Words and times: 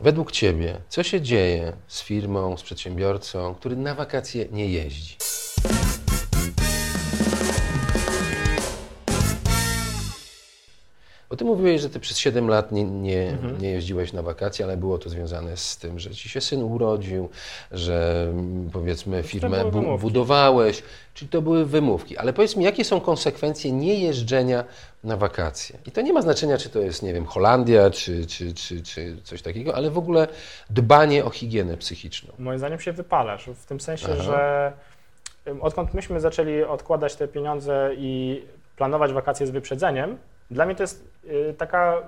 Według 0.00 0.32
Ciebie, 0.32 0.78
co 0.88 1.02
się 1.02 1.20
dzieje 1.20 1.72
z 1.86 2.02
firmą, 2.02 2.56
z 2.56 2.62
przedsiębiorcą, 2.62 3.54
który 3.54 3.76
na 3.76 3.94
wakacje 3.94 4.46
nie 4.50 4.68
jeździ? 4.68 5.16
Bo 11.36 11.38
ty 11.38 11.44
mówiłeś, 11.44 11.80
że 11.80 11.90
ty 11.90 12.00
przez 12.00 12.18
7 12.18 12.48
lat 12.48 12.72
nie, 12.72 12.84
nie, 12.84 13.28
mhm. 13.28 13.60
nie 13.60 13.70
jeździłeś 13.70 14.12
na 14.12 14.22
wakacje, 14.22 14.64
ale 14.64 14.76
było 14.76 14.98
to 14.98 15.10
związane 15.10 15.56
z 15.56 15.76
tym, 15.76 15.98
że 15.98 16.10
ci 16.10 16.28
się 16.28 16.40
syn 16.40 16.62
urodził, 16.62 17.28
że 17.72 18.26
mm, 18.30 18.70
powiedzmy 18.72 19.22
firmę 19.22 19.64
bu 19.64 19.98
budowałeś, 19.98 20.82
czyli 21.14 21.28
to 21.28 21.42
były 21.42 21.66
wymówki. 21.66 22.16
Ale 22.16 22.32
powiedz 22.32 22.56
mi, 22.56 22.64
jakie 22.64 22.84
są 22.84 23.00
konsekwencje 23.00 23.72
niejeżdżenia 23.72 24.64
na 25.04 25.16
wakacje? 25.16 25.78
I 25.86 25.90
to 25.90 26.00
nie 26.00 26.12
ma 26.12 26.22
znaczenia, 26.22 26.58
czy 26.58 26.68
to 26.68 26.78
jest, 26.78 27.02
nie 27.02 27.14
wiem, 27.14 27.26
Holandia, 27.26 27.90
czy, 27.90 28.26
czy, 28.26 28.54
czy, 28.54 28.82
czy 28.82 29.16
coś 29.24 29.42
takiego, 29.42 29.74
ale 29.74 29.90
w 29.90 29.98
ogóle 29.98 30.28
dbanie 30.70 31.24
o 31.24 31.30
higienę 31.30 31.76
psychiczną. 31.76 32.32
Moim 32.38 32.58
zdaniem 32.58 32.80
się 32.80 32.92
wypalasz, 32.92 33.46
w 33.46 33.66
tym 33.66 33.80
sensie, 33.80 34.08
Aha. 34.12 34.22
że 34.22 34.72
odkąd 35.60 35.94
myśmy 35.94 36.20
zaczęli 36.20 36.62
odkładać 36.62 37.16
te 37.16 37.28
pieniądze 37.28 37.90
i 37.96 38.42
planować 38.76 39.12
wakacje 39.12 39.46
z 39.46 39.50
wyprzedzeniem, 39.50 40.18
dla 40.50 40.66
mnie 40.66 40.74
to 40.74 40.82
jest 40.82 41.08
y, 41.24 41.54
taka 41.58 42.02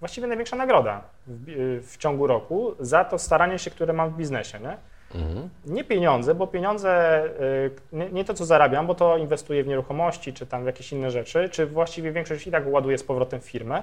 właściwie 0.00 0.26
największa 0.26 0.56
nagroda 0.56 1.00
w, 1.26 1.48
y, 1.48 1.80
w, 1.82 1.96
ciągu 1.96 2.26
roku 2.26 2.74
za 2.80 3.04
to 3.04 3.18
staranie 3.18 3.58
się, 3.58 3.70
które 3.70 3.92
mam 3.92 4.10
w 4.10 4.16
biznesie. 4.16 4.60
Nie, 4.60 4.76
mhm. 5.20 5.48
nie 5.66 5.84
pieniądze, 5.84 6.34
bo 6.34 6.46
pieniądze, 6.46 7.22
y, 7.40 7.70
nie, 7.92 8.10
nie, 8.10 8.24
to 8.24 8.34
co 8.34 8.44
zarabiam, 8.44 8.86
bo 8.86 8.94
to 8.94 9.16
inwestuję 9.16 9.64
w 9.64 9.66
nieruchomości 9.66 10.32
czy 10.32 10.46
tam 10.46 10.62
w 10.62 10.66
jakieś 10.66 10.92
inne 10.92 11.10
rzeczy, 11.10 11.48
czy 11.48 11.66
właściwie 11.66 12.12
większość 12.12 12.46
i 12.46 12.50
tak 12.50 12.64
ładuję 12.66 12.98
z 12.98 13.04
powrotem 13.04 13.40
w 13.40 13.44
firmę, 13.44 13.82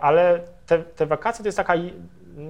ale 0.00 0.40
te, 0.66 0.78
te 0.78 1.06
wakacje 1.06 1.42
to 1.42 1.48
jest 1.48 1.58
taka 1.58 1.74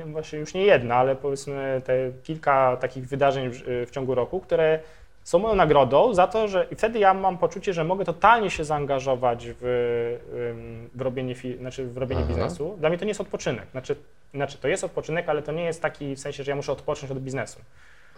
właśnie 0.06 0.38
już 0.38 0.54
nie 0.54 0.64
jedna, 0.64 0.94
ale 0.94 1.16
powiedzmy 1.16 1.82
te 1.84 1.94
kilka 2.22 2.76
takich 2.76 3.08
wydarzeń 3.08 3.50
w, 3.50 3.62
w 3.86 3.90
ciągu 3.90 4.14
roku, 4.14 4.40
które 4.40 4.78
są 5.26 5.38
moją 5.38 5.54
nagrodą 5.54 6.14
za 6.14 6.26
to, 6.26 6.48
że 6.48 6.66
i 6.70 6.74
wtedy 6.74 6.98
ja 6.98 7.14
mam 7.14 7.38
poczucie, 7.38 7.72
że 7.72 7.84
mogę 7.84 8.04
totalnie 8.04 8.50
się 8.50 8.64
zaangażować 8.64 9.46
w, 9.60 10.88
w 10.94 11.00
robienie, 11.00 11.34
znaczy 11.58 11.86
w 11.86 11.96
robienie 11.96 12.24
biznesu. 12.24 12.76
Dla 12.78 12.88
mnie 12.88 12.98
to 12.98 13.04
nie 13.04 13.10
jest 13.10 13.20
odpoczynek. 13.20 13.66
Znaczy, 13.70 13.96
znaczy, 14.34 14.58
to 14.58 14.68
jest 14.68 14.84
odpoczynek, 14.84 15.28
ale 15.28 15.42
to 15.42 15.52
nie 15.52 15.64
jest 15.64 15.82
taki 15.82 16.16
w 16.16 16.20
sensie, 16.20 16.44
że 16.44 16.52
ja 16.52 16.56
muszę 16.56 16.72
odpocząć 16.72 17.12
od 17.12 17.18
biznesu. 17.18 17.60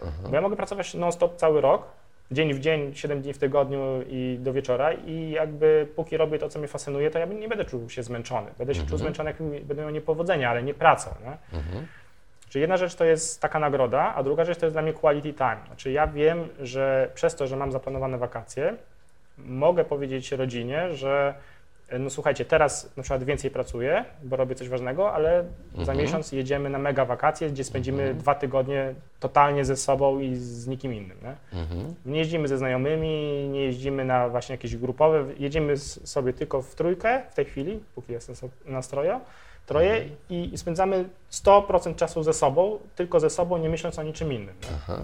Aha. 0.01 0.11
Bo 0.29 0.35
ja 0.35 0.41
mogę 0.41 0.55
pracować 0.55 0.93
non-stop 0.93 1.35
cały 1.35 1.61
rok, 1.61 1.87
dzień 2.31 2.53
w 2.53 2.59
dzień, 2.59 2.95
7 2.95 3.21
dni 3.21 3.33
w 3.33 3.37
tygodniu 3.37 3.79
i 4.07 4.37
do 4.39 4.53
wieczora 4.53 4.93
i 4.93 5.29
jakby 5.29 5.87
póki 5.95 6.17
robię 6.17 6.39
to, 6.39 6.49
co 6.49 6.59
mnie 6.59 6.67
fascynuje, 6.67 7.11
to 7.11 7.19
ja 7.19 7.25
nie 7.25 7.47
będę 7.47 7.65
czuł 7.65 7.89
się 7.89 8.03
zmęczony. 8.03 8.51
Będę 8.57 8.73
się 8.73 8.81
mhm. 8.81 8.89
czuł 8.89 8.97
zmęczony, 8.97 9.29
jak 9.29 9.43
będę 9.43 9.81
miał 9.81 9.89
niepowodzenia, 9.89 10.49
ale 10.49 10.63
nie 10.63 10.73
pracą. 10.73 11.09
Nie? 11.23 11.57
Mhm. 11.57 11.87
Czyli 12.49 12.61
jedna 12.61 12.77
rzecz 12.77 12.95
to 12.95 13.05
jest 13.05 13.41
taka 13.41 13.59
nagroda, 13.59 14.15
a 14.15 14.23
druga 14.23 14.45
rzecz 14.45 14.57
to 14.57 14.65
jest 14.65 14.75
dla 14.75 14.81
mnie 14.81 14.93
quality 14.93 15.33
time. 15.33 15.57
Znaczy 15.67 15.91
ja 15.91 16.07
wiem, 16.07 16.47
że 16.61 17.09
przez 17.13 17.35
to, 17.35 17.47
że 17.47 17.55
mam 17.55 17.71
zaplanowane 17.71 18.17
wakacje, 18.17 18.75
mogę 19.37 19.85
powiedzieć 19.85 20.31
rodzinie, 20.31 20.93
że 20.95 21.33
no 21.99 22.09
słuchajcie, 22.09 22.45
teraz 22.45 22.97
na 22.97 23.03
przykład 23.03 23.23
więcej 23.23 23.51
pracuję, 23.51 24.05
bo 24.23 24.35
robię 24.35 24.55
coś 24.55 24.69
ważnego, 24.69 25.13
ale 25.13 25.39
mhm. 25.39 25.85
za 25.85 25.93
miesiąc 25.93 26.31
jedziemy 26.31 26.69
na 26.69 26.79
mega 26.79 27.05
wakacje, 27.05 27.49
gdzie 27.49 27.63
spędzimy 27.63 28.01
mhm. 28.01 28.17
dwa 28.17 28.35
tygodnie 28.35 28.93
totalnie 29.19 29.65
ze 29.65 29.75
sobą 29.75 30.19
i 30.19 30.35
z 30.35 30.67
nikim 30.67 30.93
innym. 30.93 31.17
Nie? 31.21 31.59
Mhm. 31.59 31.95
nie 32.05 32.19
jeździmy 32.19 32.47
ze 32.47 32.57
znajomymi, 32.57 33.49
nie 33.51 33.61
jeździmy 33.61 34.05
na 34.05 34.29
właśnie 34.29 34.53
jakieś 34.53 34.75
grupowe, 34.75 35.25
jedziemy 35.39 35.77
sobie 35.77 36.33
tylko 36.33 36.61
w 36.61 36.75
trójkę 36.75 37.21
w 37.29 37.35
tej 37.35 37.45
chwili, 37.45 37.79
póki 37.95 38.11
jestem 38.11 38.49
nastroju 38.65 39.19
troje 39.69 40.09
i 40.29 40.57
spędzamy 40.57 41.09
100% 41.31 41.95
czasu 41.95 42.23
ze 42.23 42.33
sobą, 42.33 42.79
tylko 42.95 43.19
ze 43.19 43.29
sobą, 43.29 43.57
nie 43.57 43.69
myśląc 43.69 43.99
o 43.99 44.03
niczym 44.03 44.33
innym. 44.33 44.55
Aha. 44.75 44.99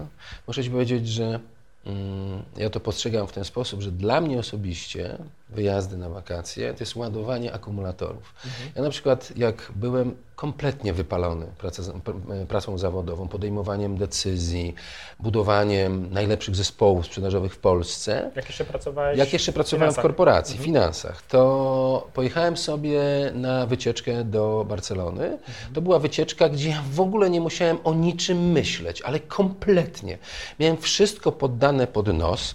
Muszę 0.46 0.64
Ci 0.64 0.70
powiedzieć, 0.70 1.08
że 1.08 1.40
mm, 1.86 2.42
ja 2.56 2.70
to 2.70 2.80
postrzegam 2.80 3.26
w 3.26 3.32
ten 3.32 3.44
sposób, 3.44 3.82
że 3.82 3.90
dla 3.92 4.20
mnie 4.20 4.38
osobiście 4.38 5.18
wyjazdy 5.48 5.96
na 5.96 6.08
wakacje 6.08 6.74
to 6.74 6.80
jest 6.80 6.96
ładowanie 6.96 7.52
akumulatorów. 7.52 8.34
Mhm. 8.44 8.70
Ja 8.74 8.82
na 8.82 8.90
przykład 8.90 9.32
jak 9.36 9.72
byłem 9.74 10.16
kompletnie 10.36 10.92
wypalony 10.92 11.46
pracą, 11.58 12.00
pracą 12.48 12.78
zawodową, 12.78 13.28
podejmowaniem 13.28 13.96
decyzji, 13.96 14.74
budowaniem 15.20 16.12
najlepszych 16.12 16.56
zespołów 16.56 17.06
sprzedażowych 17.06 17.54
w 17.54 17.58
Polsce. 17.58 18.30
Jak 18.36 18.46
jeszcze 18.46 18.64
pracowałeś? 18.64 19.18
Jak 19.18 19.32
jeszcze 19.32 19.52
pracowałem 19.52 19.94
w, 19.94 19.96
w 19.96 20.00
korporacji, 20.00 20.52
mhm. 20.52 20.64
finansach, 20.64 21.22
to 21.22 22.08
pojechałem 22.14 22.56
sobie 22.56 23.00
na 23.34 23.66
wycieczkę 23.66 24.24
do 24.24 24.64
Barcelony. 24.68 25.24
Mhm. 25.24 25.74
To 25.74 25.80
była 25.80 25.98
wycieczka, 25.98 26.48
gdzie 26.48 26.68
ja 26.68 26.82
w 26.92 27.00
ogóle 27.00 27.30
nie 27.30 27.40
musiałem 27.40 27.78
o 27.84 27.94
niczym 27.94 28.52
myśleć, 28.52 29.02
ale 29.02 29.20
kompletnie. 29.20 30.18
Miałem 30.60 30.76
wszystko 30.76 31.32
poddane 31.32 31.86
pod 31.86 32.06
nos. 32.06 32.54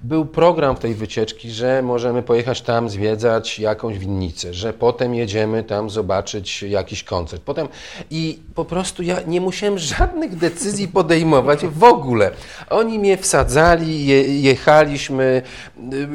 Był 0.00 0.26
program 0.26 0.76
tej 0.76 0.94
wycieczki, 0.94 1.50
że 1.50 1.82
możemy 1.82 2.22
pojechać 2.22 2.62
tam 2.62 2.88
zwiedzać 2.88 3.58
jakąś 3.58 3.98
winnicę, 3.98 4.54
że 4.54 4.72
potem 4.72 5.14
jedziemy 5.14 5.64
tam 5.64 5.90
zobaczyć 5.90 6.62
jakiś 6.62 7.04
koncert. 7.04 7.42
Potem 7.42 7.68
i 8.10 8.38
po 8.54 8.64
prostu 8.64 9.02
ja 9.02 9.16
nie 9.26 9.40
musiałem 9.40 9.78
żadnych 9.78 10.36
decyzji 10.36 10.88
podejmować 10.88 11.66
w 11.66 11.84
ogóle. 11.84 12.30
Oni 12.70 12.98
mnie 12.98 13.16
wsadzali, 13.16 14.06
je, 14.06 14.40
jechaliśmy, 14.40 15.42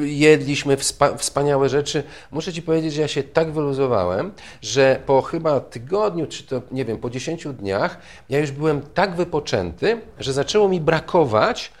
jedliśmy 0.00 0.76
wspa 0.76 1.16
wspaniałe 1.16 1.68
rzeczy. 1.68 2.02
Muszę 2.30 2.52
Ci 2.52 2.62
powiedzieć, 2.62 2.94
że 2.94 3.02
ja 3.02 3.08
się 3.08 3.22
tak 3.22 3.52
wyluzowałem, 3.52 4.32
że 4.62 5.00
po 5.06 5.22
chyba 5.22 5.60
tygodniu, 5.60 6.26
czy 6.26 6.42
to 6.42 6.62
nie 6.70 6.84
wiem, 6.84 6.98
po 6.98 7.10
10 7.10 7.46
dniach, 7.46 7.98
ja 8.28 8.38
już 8.38 8.50
byłem 8.50 8.82
tak 8.94 9.16
wypoczęty, 9.16 10.00
że 10.18 10.32
zaczęło 10.32 10.68
mi 10.68 10.80
brakować 10.80 11.72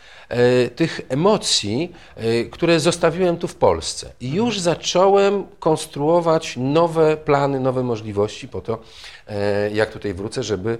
tych 0.76 1.00
emocji, 1.08 1.92
e, 2.16 2.44
które 2.44 2.80
zostawiłem 2.80 3.36
tu 3.36 3.48
w 3.48 3.54
Polsce. 3.54 4.12
I 4.20 4.34
już 4.34 4.60
zacząłem 4.60 5.44
konstruować 5.58 6.54
nowe 6.56 7.16
plany, 7.16 7.60
nowe 7.60 7.82
możliwości 7.82 8.48
po 8.48 8.60
to, 8.60 8.78
e, 9.26 9.70
jak 9.70 9.90
tutaj 9.90 10.14
wrócę, 10.14 10.42
żeby 10.42 10.78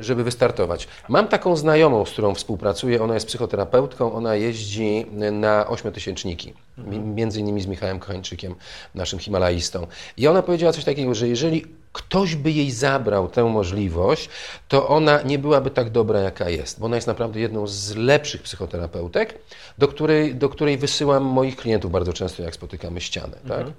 żeby 0.00 0.24
wystartować. 0.24 0.88
Mam 1.08 1.28
taką 1.28 1.56
znajomą, 1.56 2.04
z 2.04 2.10
którą 2.10 2.34
współpracuję, 2.34 3.02
ona 3.02 3.14
jest 3.14 3.26
psychoterapeutką, 3.26 4.12
ona 4.12 4.34
jeździ 4.34 5.06
na 5.32 5.66
ośmiotysięczniki, 5.66 6.54
mhm. 6.78 7.14
między 7.14 7.40
innymi 7.40 7.60
z 7.60 7.66
Michałem 7.66 7.98
Kochańczykiem, 7.98 8.54
naszym 8.94 9.18
himalaistą. 9.18 9.86
I 10.16 10.28
ona 10.28 10.42
powiedziała 10.42 10.72
coś 10.72 10.84
takiego, 10.84 11.14
że 11.14 11.28
jeżeli 11.28 11.66
ktoś 11.92 12.34
by 12.34 12.50
jej 12.50 12.70
zabrał 12.70 13.28
tę 13.28 13.44
możliwość, 13.44 14.28
to 14.68 14.88
ona 14.88 15.22
nie 15.22 15.38
byłaby 15.38 15.70
tak 15.70 15.90
dobra, 15.90 16.20
jaka 16.20 16.48
jest, 16.48 16.80
bo 16.80 16.86
ona 16.86 16.96
jest 16.96 17.06
naprawdę 17.06 17.40
jedną 17.40 17.66
z 17.66 17.96
lepszych 17.96 18.42
psychoterapeutek, 18.42 19.38
do 19.78 19.88
której, 19.88 20.34
do 20.34 20.48
której 20.48 20.78
wysyłam 20.78 21.22
moich 21.22 21.56
klientów 21.56 21.90
bardzo 21.90 22.12
często, 22.12 22.42
jak 22.42 22.54
spotykamy 22.54 23.00
ścianę. 23.00 23.36
Tak? 23.48 23.58
Mhm. 23.58 23.72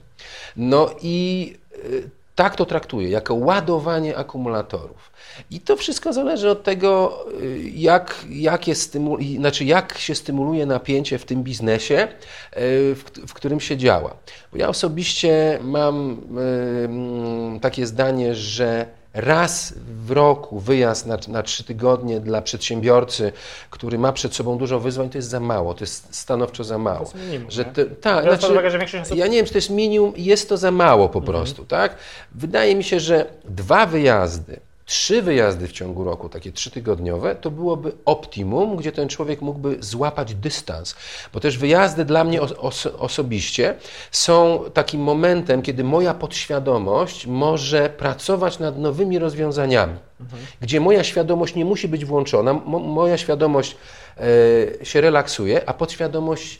No 0.55 0.89
i 1.01 1.57
y, 1.85 2.09
tak 2.35 2.55
to 2.55 2.65
traktuję, 2.65 3.09
jako 3.09 3.35
ładowanie 3.35 4.17
akumulatorów. 4.17 5.11
I 5.51 5.59
to 5.59 5.75
wszystko 5.75 6.13
zależy 6.13 6.49
od 6.49 6.63
tego, 6.63 7.19
y, 7.41 7.59
jak, 7.75 8.25
jak, 8.29 8.61
znaczy 9.37 9.65
jak 9.65 9.97
się 9.97 10.15
stymuluje 10.15 10.65
napięcie 10.65 11.17
w 11.17 11.25
tym 11.25 11.43
biznesie, 11.43 12.07
y, 12.07 12.95
w, 12.95 13.03
w 13.27 13.33
którym 13.33 13.59
się 13.59 13.77
działa. 13.77 14.15
Bo 14.51 14.57
ja 14.57 14.69
osobiście 14.69 15.59
mam 15.61 16.17
y, 17.57 17.59
takie 17.59 17.87
zdanie, 17.87 18.35
że 18.35 18.85
raz 19.13 19.73
w 20.05 20.11
roku 20.11 20.59
wyjazd 20.59 21.05
na, 21.05 21.17
na 21.27 21.43
trzy 21.43 21.63
tygodnie 21.63 22.19
dla 22.19 22.41
przedsiębiorcy, 22.41 23.31
który 23.69 23.99
ma 23.99 24.13
przed 24.13 24.35
sobą 24.35 24.57
dużo 24.57 24.79
wyzwań, 24.79 25.09
to 25.09 25.17
jest 25.17 25.29
za 25.29 25.39
mało, 25.39 25.73
to 25.73 25.83
jest 25.83 26.15
stanowczo 26.15 26.63
za 26.63 26.77
mało. 26.77 27.05
To 27.05 27.17
minimum, 27.17 27.51
że 27.51 27.65
te, 27.65 27.85
ta, 27.85 28.21
znaczy, 28.21 28.51
uwagę, 28.51 28.71
że 28.71 28.77
większość 28.77 29.03
osób... 29.03 29.17
Ja 29.17 29.27
nie 29.27 29.37
wiem, 29.37 29.45
czy 29.45 29.51
to 29.51 29.57
jest 29.57 29.69
minimum, 29.69 30.13
jest 30.17 30.49
to 30.49 30.57
za 30.57 30.71
mało 30.71 31.09
po 31.09 31.19
mhm. 31.19 31.37
prostu, 31.37 31.65
tak? 31.65 31.95
Wydaje 32.31 32.75
mi 32.75 32.83
się, 32.83 32.99
że 32.99 33.25
dwa 33.45 33.85
wyjazdy 33.85 34.59
trzy 34.85 35.21
wyjazdy 35.21 35.67
w 35.67 35.71
ciągu 35.71 36.03
roku, 36.03 36.29
takie 36.29 36.51
trzytygodniowe, 36.51 37.35
to 37.35 37.51
byłoby 37.51 37.91
optimum, 38.05 38.75
gdzie 38.75 38.91
ten 38.91 39.09
człowiek 39.09 39.41
mógłby 39.41 39.77
złapać 39.79 40.35
dystans. 40.35 40.95
Bo 41.33 41.39
też 41.39 41.57
wyjazdy 41.57 42.05
dla 42.05 42.23
mnie 42.23 42.41
os 42.41 42.85
osobiście 42.85 43.75
są 44.11 44.63
takim 44.73 45.01
momentem, 45.01 45.61
kiedy 45.61 45.83
moja 45.83 46.13
podświadomość 46.13 47.27
może 47.27 47.89
pracować 47.89 48.59
nad 48.59 48.79
nowymi 48.79 49.19
rozwiązaniami. 49.19 49.95
Mhm. 50.21 50.45
Gdzie 50.61 50.79
moja 50.79 51.03
świadomość 51.03 51.55
nie 51.55 51.65
musi 51.65 51.87
być 51.87 52.05
włączona, 52.05 52.53
moja 52.53 53.17
świadomość 53.17 53.77
e, 54.81 54.85
się 54.85 55.01
relaksuje, 55.01 55.69
a 55.69 55.73
podświadomość 55.73 56.59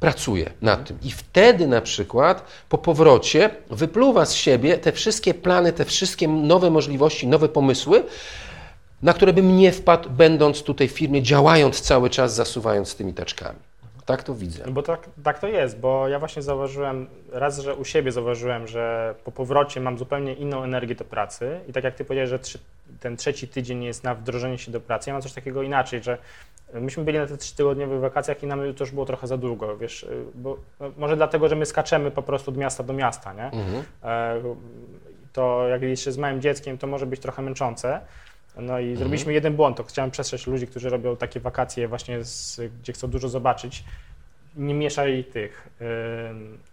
pracuje 0.00 0.50
nad 0.62 0.88
tym. 0.88 0.98
I 1.02 1.10
wtedy 1.10 1.66
na 1.66 1.80
przykład 1.80 2.46
po 2.68 2.78
powrocie 2.78 3.50
wypluwa 3.70 4.26
z 4.26 4.34
siebie 4.34 4.78
te 4.78 4.92
wszystkie 4.92 5.34
plany, 5.34 5.72
te 5.72 5.84
wszystkie 5.84 6.28
nowe 6.28 6.70
możliwości, 6.70 7.26
nowe 7.26 7.48
pomysły, 7.48 8.04
na 9.02 9.12
które 9.12 9.32
bym 9.32 9.56
nie 9.56 9.72
wpadł, 9.72 10.10
będąc 10.10 10.62
tutaj 10.62 10.88
w 10.88 10.92
firmie, 10.92 11.22
działając 11.22 11.80
cały 11.80 12.10
czas, 12.10 12.34
zasuwając 12.34 12.94
tymi 12.94 13.14
taczkami. 13.14 13.58
Tak 14.06 14.22
to 14.22 14.34
widzę. 14.34 14.64
Bo 14.70 14.82
tak, 14.82 15.08
tak 15.22 15.38
to 15.38 15.48
jest, 15.48 15.78
bo 15.78 16.08
ja 16.08 16.18
właśnie 16.18 16.42
zauważyłem, 16.42 17.06
raz, 17.32 17.58
że 17.58 17.74
u 17.74 17.84
siebie 17.84 18.12
zauważyłem, 18.12 18.66
że 18.66 19.14
po 19.24 19.32
powrocie 19.32 19.80
mam 19.80 19.98
zupełnie 19.98 20.34
inną 20.34 20.64
energię 20.64 20.94
do 20.94 21.04
pracy 21.04 21.60
i 21.68 21.72
tak 21.72 21.84
jak 21.84 21.94
ty 21.94 22.04
powiedziałeś, 22.04 22.30
że 22.30 22.38
trzy, 22.38 22.58
ten 23.00 23.16
trzeci 23.16 23.48
tydzień 23.48 23.84
jest 23.84 24.04
na 24.04 24.14
wdrożenie 24.14 24.58
się 24.58 24.72
do 24.72 24.80
pracy, 24.80 25.10
ja 25.10 25.14
mam 25.14 25.22
coś 25.22 25.32
takiego 25.32 25.62
inaczej, 25.62 26.02
że 26.02 26.18
myśmy 26.74 27.04
byli 27.04 27.18
na 27.18 27.26
tych 27.26 27.38
trzytygodniowych 27.38 28.00
wakacjach 28.00 28.42
i 28.42 28.46
nam 28.46 28.60
to 28.74 28.84
już 28.84 28.90
było 28.90 29.06
trochę 29.06 29.26
za 29.26 29.36
długo, 29.36 29.76
wiesz, 29.76 30.06
bo 30.34 30.56
no, 30.80 30.90
może 30.96 31.16
dlatego, 31.16 31.48
że 31.48 31.56
my 31.56 31.66
skaczemy 31.66 32.10
po 32.10 32.22
prostu 32.22 32.50
od 32.50 32.56
miasta 32.56 32.82
do 32.82 32.92
miasta, 32.92 33.32
nie? 33.32 33.44
Mhm. 33.44 33.82
E, 34.02 34.40
to 35.32 35.68
jak 35.68 35.82
jeszcze 35.82 36.12
z 36.12 36.18
małym 36.18 36.40
dzieckiem, 36.40 36.78
to 36.78 36.86
może 36.86 37.06
być 37.06 37.20
trochę 37.20 37.42
męczące, 37.42 38.00
no 38.56 38.78
i 38.78 38.82
mhm. 38.82 38.96
zrobiliśmy 38.96 39.32
jeden 39.32 39.56
błąd, 39.56 39.76
to 39.76 39.84
chciałem 39.84 40.10
przestrzec 40.10 40.46
ludzi, 40.46 40.66
którzy 40.66 40.90
robią 40.90 41.16
takie 41.16 41.40
wakacje 41.40 41.88
właśnie, 41.88 42.24
z, 42.24 42.60
gdzie 42.80 42.92
chcą 42.92 43.08
dużo 43.08 43.28
zobaczyć. 43.28 43.84
Nie 44.56 44.74
mieszaj 44.74 45.24
tych, 45.24 45.68
yy, 45.80 45.86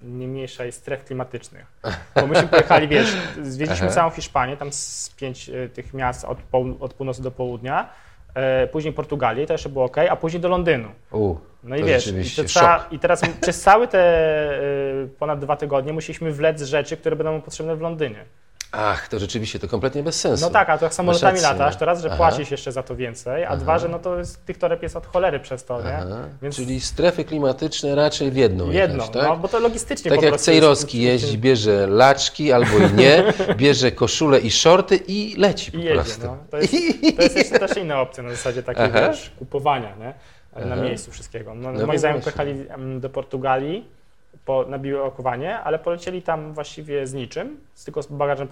nie 0.01 0.27
mieszaj 0.27 0.71
stref 0.71 1.03
klimatycznych. 1.05 1.65
Bo 2.15 2.27
myśmy 2.27 2.47
pojechali, 2.57 2.87
wiesz, 2.87 3.17
zwiedziliśmy 3.41 3.85
Aha. 3.85 3.95
całą 3.95 4.09
Hiszpanię, 4.09 4.57
tam 4.57 4.71
z 4.71 5.09
pięć 5.17 5.49
y, 5.49 5.69
tych 5.73 5.93
miast 5.93 6.25
od, 6.25 6.37
od 6.79 6.93
północy 6.93 7.21
do 7.21 7.31
południa, 7.31 7.89
y, 8.63 8.67
później 8.67 8.93
Portugalię, 8.93 9.47
to 9.47 9.53
jeszcze 9.53 9.69
było 9.69 9.85
ok, 9.85 9.97
a 9.97 10.15
później 10.15 10.41
do 10.41 10.49
Londynu. 10.49 10.89
U, 11.11 11.35
no 11.63 11.75
i 11.75 11.83
wiesz, 11.83 12.07
i, 12.39 12.45
trzeba, 12.45 12.87
i, 12.91 12.99
teraz 12.99 13.21
przez 13.41 13.61
całe 13.61 13.87
te 13.87 14.61
y, 15.03 15.09
ponad 15.19 15.39
dwa 15.39 15.55
tygodnie 15.55 15.93
musieliśmy 15.93 16.31
wlec 16.31 16.61
rzeczy, 16.61 16.97
które 16.97 17.15
będą 17.15 17.41
potrzebne 17.41 17.75
w 17.75 17.81
Londynie. 17.81 18.25
Ach, 18.71 19.07
to 19.07 19.19
rzeczywiście, 19.19 19.59
to 19.59 19.67
kompletnie 19.67 20.03
bez 20.03 20.19
sensu. 20.19 20.45
No 20.45 20.49
tak, 20.49 20.69
a 20.69 20.77
to 20.77 20.85
jak 20.85 20.93
samolotami 20.93 21.39
latasz, 21.39 21.75
to 21.75 21.85
raz, 21.85 22.01
że 22.01 22.07
Aha. 22.07 22.17
płacisz 22.17 22.51
jeszcze 22.51 22.71
za 22.71 22.83
to 22.83 22.95
więcej, 22.95 23.43
a 23.43 23.47
Aha. 23.47 23.57
dwa, 23.57 23.79
że 23.79 23.89
no 23.89 23.99
to 23.99 24.17
jest, 24.17 24.45
tych 24.45 24.57
toreb 24.57 24.83
jest 24.83 24.95
od 24.95 25.05
cholery 25.05 25.39
przez 25.39 25.65
to, 25.65 25.81
nie? 25.81 25.99
Więc... 26.41 26.55
Czyli 26.55 26.81
strefy 26.81 27.23
klimatyczne 27.23 27.95
raczej 27.95 28.31
w 28.31 28.35
jedną 28.35 28.71
Jedną, 28.71 29.07
tak? 29.07 29.23
no, 29.23 29.37
bo 29.37 29.47
to 29.47 29.59
logistycznie 29.59 30.11
Tak 30.11 30.21
jak 30.21 30.37
Cejrowski 30.37 31.01
jeździ, 31.01 31.37
bierze 31.37 31.87
laczki 31.87 32.51
albo 32.51 32.77
i 32.77 32.93
nie, 32.93 33.23
bierze 33.55 33.91
koszulę 33.91 34.39
i 34.39 34.51
shorty 34.51 34.99
i 35.07 35.35
leci 35.37 35.71
po 35.71 35.77
I 35.77 35.81
jedzie, 35.83 35.95
prostu. 35.95 36.25
No. 36.25 36.37
To, 36.51 36.57
jest, 36.57 36.73
to 37.17 37.23
jest 37.23 37.37
jeszcze 37.37 37.59
też 37.59 37.77
inna 37.77 38.01
opcja 38.01 38.23
na 38.23 38.29
zasadzie 38.29 38.63
takiego 38.63 39.07
wiesz, 39.07 39.31
kupowania, 39.39 39.95
nie? 39.95 40.13
Na 40.65 40.75
miejscu 40.75 41.11
wszystkiego. 41.11 41.55
No, 41.55 41.71
no 41.71 41.87
moi 41.87 41.97
znajomi 41.97 42.21
pojechali 42.21 42.65
do 42.99 43.09
Portugalii, 43.09 43.85
po, 44.45 44.65
na 44.65 44.79
biurkowanie, 44.79 45.59
ale 45.59 45.79
polecieli 45.79 46.21
tam 46.21 46.53
właściwie 46.53 47.07
z 47.07 47.13
niczym, 47.13 47.59
z 47.73 47.85
tylko 47.85 48.03
z 48.03 48.07
bagażem 48.07 48.47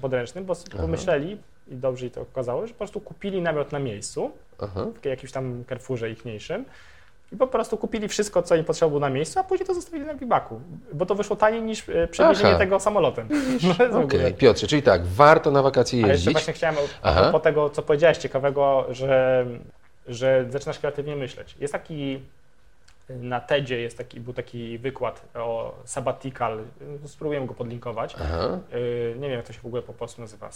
podręcznym, 0.00 0.44
bo 0.44 0.54
Aha. 0.72 0.82
pomyśleli, 0.82 1.38
i 1.68 1.76
dobrze 1.76 2.06
i 2.06 2.10
to 2.10 2.20
okazało, 2.20 2.66
że 2.66 2.72
po 2.72 2.78
prostu 2.78 3.00
kupili 3.00 3.42
namiot 3.42 3.72
na 3.72 3.78
miejscu, 3.78 4.30
Aha. 4.60 4.86
w 5.02 5.04
jakimś 5.04 5.32
tam 5.32 5.64
Carrefourze 5.68 6.10
ichniejszym, 6.10 6.64
i 7.32 7.36
po 7.36 7.46
prostu 7.46 7.76
kupili 7.76 8.08
wszystko, 8.08 8.42
co 8.42 8.56
im 8.56 8.64
potrzeba 8.64 8.88
było 8.88 9.00
na 9.00 9.10
miejscu, 9.10 9.40
a 9.40 9.44
później 9.44 9.66
to 9.66 9.74
zostawili 9.74 10.06
na 10.06 10.14
bibaku, 10.14 10.60
bo 10.92 11.06
to 11.06 11.14
wyszło 11.14 11.36
taniej 11.36 11.62
niż 11.62 11.88
e, 11.88 12.08
przewiezienie 12.08 12.50
Aha. 12.50 12.58
tego 12.58 12.80
samolotem. 12.80 13.28
No, 13.92 14.00
Okej, 14.00 14.20
okay. 14.20 14.32
Piotrze, 14.32 14.66
czyli 14.66 14.82
tak, 14.82 15.06
warto 15.06 15.50
na 15.50 15.62
wakacje 15.62 15.98
jeździć. 15.98 16.10
A 16.10 16.14
jeszcze 16.14 16.30
właśnie 16.30 16.52
chciałem, 16.52 16.76
Aha. 17.02 17.28
po 17.32 17.40
tego, 17.40 17.70
co 17.70 17.82
powiedziałeś 17.82 18.18
ciekawego, 18.18 18.86
że, 18.90 19.46
że 20.08 20.46
zaczynasz 20.50 20.78
kreatywnie 20.78 21.16
myśleć. 21.16 21.56
Jest 21.60 21.72
taki 21.72 22.20
na 23.08 23.40
TEDzie 23.40 23.80
jest 23.80 23.98
taki, 23.98 24.20
był 24.20 24.32
taki 24.32 24.78
wykład 24.78 25.22
o 25.34 25.74
sabbatical, 25.84 26.58
spróbujemy 27.04 27.46
go 27.46 27.54
podlinkować. 27.54 28.16
Aha. 28.20 28.58
Y, 28.74 29.14
nie 29.18 29.28
wiem, 29.28 29.36
jak 29.36 29.46
to 29.46 29.52
się 29.52 29.60
w 29.60 29.66
ogóle 29.66 29.82
po 29.82 29.92
polsku 29.92 30.20
nazywa. 30.20 30.50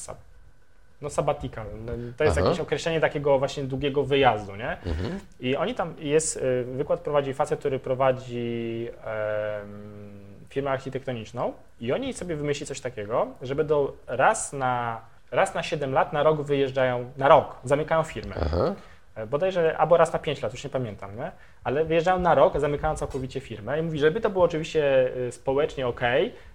No 1.01 1.11
sabbatical. 1.11 1.67
No, 1.87 1.93
to 2.17 2.25
jest 2.25 2.39
Aha. 2.39 2.47
jakieś 2.47 2.61
określenie 2.61 3.01
takiego 3.01 3.39
właśnie 3.39 3.65
długiego 3.65 4.05
wyjazdu, 4.05 4.57
nie? 4.57 4.71
Mhm. 4.71 5.21
I 5.41 5.57
oni 5.57 5.75
tam 5.75 5.95
jest, 5.99 6.37
y, 6.37 6.65
wykład 6.65 7.01
prowadzi 7.01 7.35
facet, 7.35 7.59
który 7.61 7.79
prowadzi 7.79 8.89
um, 9.07 10.29
firmę 10.49 10.71
architektoniczną 10.71 11.53
i 11.81 11.93
oni 11.93 12.13
sobie 12.15 12.37
wymyślili 12.37 12.67
coś 12.67 12.81
takiego, 12.81 13.27
że 13.43 13.55
będą 13.55 13.89
raz 14.07 14.53
na, 14.53 15.01
raz 15.31 15.55
na 15.55 15.63
7 15.63 15.93
lat 15.93 16.13
na 16.13 16.23
rok 16.23 16.43
wyjeżdżają, 16.43 17.11
na 17.17 17.29
rok, 17.29 17.57
zamykają 17.65 18.03
firmę. 18.03 18.35
Aha. 18.43 18.75
E, 19.15 19.27
bodajże 19.27 19.79
albo 19.79 19.97
raz 19.97 20.13
na 20.13 20.19
5 20.19 20.43
lat, 20.43 20.53
już 20.53 20.65
nie 20.65 20.71
pamiętam, 20.71 21.17
nie? 21.17 21.33
Ale 21.65 21.85
wyjeżdżają 21.85 22.19
na 22.19 22.35
rok, 22.35 22.61
zamykają 22.61 22.97
całkowicie 22.97 23.41
firmę 23.41 23.79
i 23.79 23.83
mówi, 23.83 23.99
żeby 23.99 24.21
to 24.21 24.31
było 24.31 24.45
oczywiście 24.45 25.13
y, 25.17 25.33
społecznie 25.33 25.87
ok, 25.87 26.01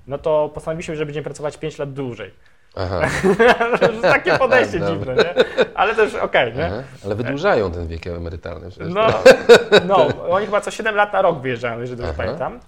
no 0.07 0.17
to 0.17 0.50
postanowiliśmy, 0.53 0.95
że 0.95 1.05
będziemy 1.05 1.23
pracować 1.23 1.57
5 1.57 1.77
lat 1.77 1.94
dłużej. 1.94 2.33
Aha. 2.75 3.01
Takie 4.01 4.38
podejście 4.38 4.79
dziwne, 4.79 5.15
nie? 5.15 5.33
Ale 5.75 5.95
też 5.95 6.15
okej, 6.15 6.50
okay, 6.50 6.53
nie? 6.61 6.65
Aha. 6.65 6.83
Ale 7.05 7.15
wydłużają 7.15 7.71
ten 7.71 7.88
wiek 7.88 8.07
emerytalny 8.07 8.69
przecież. 8.69 8.94
No, 8.94 9.07
no, 9.88 10.07
oni 10.29 10.45
chyba 10.45 10.61
co 10.61 10.71
7 10.71 10.95
lat 10.95 11.13
na 11.13 11.21
rok 11.21 11.41
wyjeżdżają, 11.41 11.79
jeżeli 11.79 11.97
dobrze 11.97 12.13
pamiętam 12.13 12.59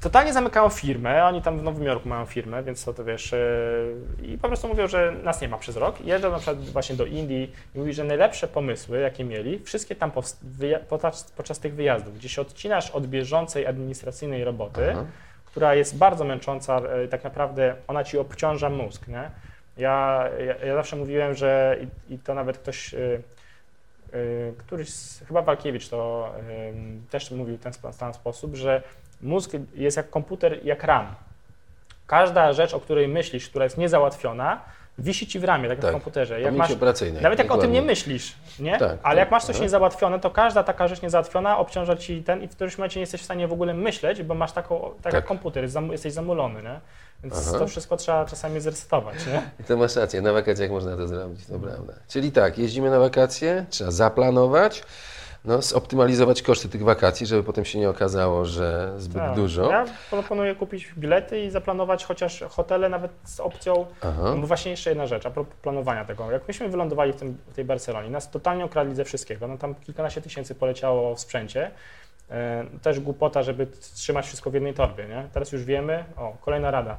totalnie 0.00 0.32
zamykają 0.32 0.68
firmę, 0.68 1.24
oni 1.24 1.42
tam 1.42 1.58
w 1.58 1.62
Nowym 1.62 1.84
Jorku 1.84 2.08
mają 2.08 2.26
firmę, 2.26 2.62
więc 2.62 2.84
to, 2.84 2.94
to 2.94 3.04
wiesz, 3.04 3.32
yy, 3.32 4.26
i 4.26 4.38
po 4.38 4.48
prostu 4.48 4.68
mówią, 4.68 4.88
że 4.88 5.12
nas 5.22 5.40
nie 5.40 5.48
ma 5.48 5.58
przez 5.58 5.76
rok. 5.76 6.00
Jeżdżą 6.00 6.30
na 6.30 6.36
przykład 6.36 6.64
właśnie 6.64 6.96
do 6.96 7.06
Indii 7.06 7.52
i 7.74 7.78
mówi, 7.78 7.92
że 7.92 8.04
najlepsze 8.04 8.48
pomysły, 8.48 9.00
jakie 9.00 9.24
mieli, 9.24 9.58
wszystkie 9.64 9.96
tam 9.96 10.10
podczas, 10.88 11.24
podczas 11.36 11.58
tych 11.58 11.74
wyjazdów, 11.74 12.18
gdzie 12.18 12.28
się 12.28 12.42
odcinasz 12.42 12.90
od 12.90 13.06
bieżącej 13.06 13.66
administracyjnej 13.66 14.44
roboty, 14.44 14.90
Aha. 14.90 15.04
która 15.44 15.74
jest 15.74 15.98
bardzo 15.98 16.24
męcząca, 16.24 16.80
yy, 16.80 17.08
tak 17.08 17.24
naprawdę 17.24 17.74
ona 17.86 18.04
ci 18.04 18.18
obciąża 18.18 18.70
mózg, 18.70 19.08
nie? 19.08 19.30
Ja, 19.76 20.24
ja, 20.46 20.66
ja 20.66 20.74
zawsze 20.74 20.96
mówiłem, 20.96 21.34
że 21.34 21.76
i, 22.08 22.14
i 22.14 22.18
to 22.18 22.34
nawet 22.34 22.58
ktoś 22.58 22.92
yy, 22.92 23.22
któryś, 24.58 24.90
chyba 25.28 25.42
Walkiewicz 25.42 25.88
to 25.88 26.32
też 27.10 27.30
mówił 27.30 27.56
w 27.56 27.60
ten, 27.60 27.72
w 27.72 27.96
ten 27.98 28.14
sposób, 28.14 28.54
że 28.56 28.82
Mózg 29.22 29.50
jest 29.74 29.96
jak 29.96 30.10
komputer, 30.10 30.66
jak 30.66 30.84
RAM. 30.84 31.14
Każda 32.06 32.52
rzecz, 32.52 32.74
o 32.74 32.80
której 32.80 33.08
myślisz, 33.08 33.48
która 33.48 33.64
jest 33.64 33.78
niezałatwiona, 33.78 34.60
wisi 34.98 35.26
ci 35.26 35.38
w 35.38 35.44
ramie, 35.44 35.68
tak, 35.68 35.78
tak. 35.78 35.90
w 35.90 35.92
komputerze. 35.92 36.40
Jak 36.40 36.54
masz, 36.54 36.70
nawet 37.22 37.38
jak 37.38 37.50
o 37.50 37.58
tym 37.58 37.72
nie 37.72 37.82
myślisz, 37.82 38.34
nie? 38.58 38.78
Tak, 38.78 38.98
Ale 39.02 39.14
tak, 39.14 39.16
jak 39.16 39.30
masz 39.30 39.44
coś 39.44 39.60
niezałatwione, 39.60 40.20
to 40.20 40.30
każda 40.30 40.62
taka 40.62 40.88
rzecz 40.88 41.02
niezałatwiona 41.02 41.58
obciąża 41.58 41.96
ci 41.96 42.22
ten 42.22 42.42
i 42.42 42.48
w 42.48 42.50
którymś 42.50 42.78
momencie 42.78 43.00
nie 43.00 43.02
jesteś 43.02 43.20
w 43.20 43.24
stanie 43.24 43.48
w 43.48 43.52
ogóle 43.52 43.74
myśleć, 43.74 44.22
bo 44.22 44.34
masz 44.34 44.52
taką, 44.52 44.90
tak, 45.02 45.12
jak 45.12 45.22
tak. 45.22 45.24
komputer, 45.24 45.68
jesteś 45.90 46.12
zamulony, 46.12 46.62
nie? 46.62 46.80
Więc 47.22 47.48
Aha. 47.48 47.58
to 47.58 47.66
wszystko 47.66 47.96
trzeba 47.96 48.24
czasami 48.24 48.60
zresetować, 48.60 49.26
nie? 49.26 49.42
I 49.60 49.64
to 49.64 49.76
masz 49.76 49.96
rację, 49.96 50.22
na 50.22 50.32
wakacjach 50.32 50.70
można 50.70 50.96
to 50.96 51.08
zrobić, 51.08 51.46
to 51.46 51.58
prawda. 51.58 51.92
Czyli 52.08 52.32
tak, 52.32 52.58
jeździmy 52.58 52.90
na 52.90 52.98
wakacje, 52.98 53.66
trzeba 53.70 53.90
zaplanować, 53.90 54.82
no, 55.44 55.62
zoptymalizować 55.62 56.42
koszty 56.42 56.68
tych 56.68 56.84
wakacji, 56.84 57.26
żeby 57.26 57.42
potem 57.42 57.64
się 57.64 57.78
nie 57.78 57.90
okazało, 57.90 58.44
że 58.44 58.94
zbyt 58.96 59.18
tak. 59.18 59.34
dużo. 59.34 59.70
Ja 59.70 59.84
proponuję 60.10 60.54
kupić 60.54 60.92
bilety 60.98 61.40
i 61.40 61.50
zaplanować 61.50 62.04
chociaż 62.04 62.44
hotele 62.48 62.88
nawet 62.88 63.10
z 63.24 63.40
opcją, 63.40 63.86
Aha. 64.00 64.34
bo 64.40 64.46
właśnie 64.46 64.70
jeszcze 64.70 64.90
jedna 64.90 65.06
rzecz, 65.06 65.26
a 65.26 65.30
propos 65.30 65.54
planowania 65.62 66.04
tego. 66.04 66.30
Jak 66.30 66.48
myśmy 66.48 66.68
wylądowali 66.68 67.12
w, 67.12 67.16
tym, 67.16 67.38
w 67.46 67.54
tej 67.54 67.64
Barcelonie, 67.64 68.10
nas 68.10 68.30
totalnie 68.30 68.64
okradli 68.64 68.94
ze 68.94 69.04
wszystkiego, 69.04 69.48
no 69.48 69.58
tam 69.58 69.74
kilkanaście 69.74 70.20
tysięcy 70.20 70.54
poleciało 70.54 71.14
w 71.14 71.20
sprzęcie, 71.20 71.70
e, 72.30 72.64
też 72.82 73.00
głupota, 73.00 73.42
żeby 73.42 73.66
trzymać 73.94 74.26
wszystko 74.26 74.50
w 74.50 74.54
jednej 74.54 74.74
torbie, 74.74 75.08
nie? 75.08 75.28
Teraz 75.32 75.52
już 75.52 75.64
wiemy, 75.64 76.04
o, 76.16 76.36
kolejna 76.40 76.70
rada, 76.70 76.96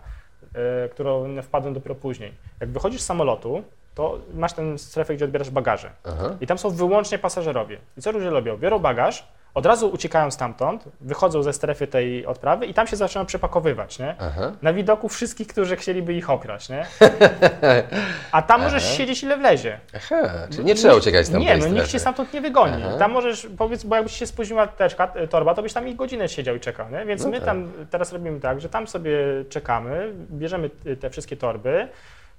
e, 0.86 0.90
którą 0.90 1.42
wpadłem 1.42 1.74
dopiero 1.74 1.96
później. 1.96 2.34
Jak 2.60 2.70
wychodzisz 2.70 3.02
z 3.02 3.06
samolotu, 3.06 3.64
to 4.00 4.20
masz 4.34 4.54
tę 4.54 4.78
strefę, 4.78 5.16
gdzie 5.16 5.26
odbierasz 5.26 5.50
bagaże. 5.50 5.92
Aha. 6.04 6.36
I 6.42 6.48
tam 6.48 6.58
są 6.58 6.70
wyłącznie 6.70 7.18
pasażerowie. 7.18 7.78
I 7.98 8.02
co 8.02 8.12
ludzie 8.12 8.30
robią? 8.30 8.58
Biorą 8.58 8.80
bagaż, 8.80 9.28
od 9.54 9.66
razu 9.66 9.90
uciekają 9.90 10.32
stamtąd, 10.32 10.84
wychodzą 11.02 11.44
ze 11.44 11.54
strefy 11.54 11.88
tej 11.88 12.26
odprawy 12.26 12.66
i 12.66 12.74
tam 12.74 12.88
się 12.88 12.96
zaczynają 12.96 13.26
przepakowywać, 13.26 14.00
nie? 14.00 14.16
Aha. 14.20 14.52
Na 14.62 14.74
widoku 14.74 15.10
wszystkich, 15.10 15.48
którzy 15.48 15.76
chcieliby 15.76 16.14
ich 16.14 16.30
okraść, 16.30 16.70
nie? 16.70 16.86
A 18.32 18.42
tam 18.42 18.62
możesz 18.62 18.84
Aha. 18.86 18.94
siedzieć 18.94 19.24
ile 19.24 19.38
wlezie. 19.38 19.80
Aha, 19.96 20.16
czyli 20.52 20.66
nie 20.66 20.76
trzeba 20.76 20.96
uciekać 20.96 21.30
tam 21.30 21.42
Nie, 21.42 21.58
no 21.58 21.68
nikt 21.68 21.88
cię 21.88 22.00
stamtąd 22.00 22.34
nie 22.34 22.42
wygoni. 22.42 22.84
Aha. 22.88 22.98
Tam 22.98 23.12
możesz, 23.12 23.48
powiedz, 23.58 23.84
bo 23.84 23.96
jakbyś 23.96 24.20
się 24.20 24.28
spóźniła 24.28 24.68
teczka, 24.68 25.08
torba, 25.08 25.56
to 25.56 25.62
byś 25.62 25.74
tam 25.74 25.88
i 25.88 25.96
godzinę 25.96 26.30
siedział 26.30 26.56
i 26.56 26.60
czekał, 26.60 26.90
nie? 26.90 27.06
Więc 27.06 27.24
no 27.24 27.30
my 27.30 27.38
tak. 27.38 27.46
tam 27.46 27.72
teraz 27.90 28.14
robimy 28.14 28.40
tak, 28.40 28.62
że 28.62 28.70
tam 28.70 28.88
sobie 28.88 29.18
czekamy, 29.50 30.14
bierzemy 30.32 30.70
te 31.00 31.10
wszystkie 31.10 31.38
torby, 31.38 31.88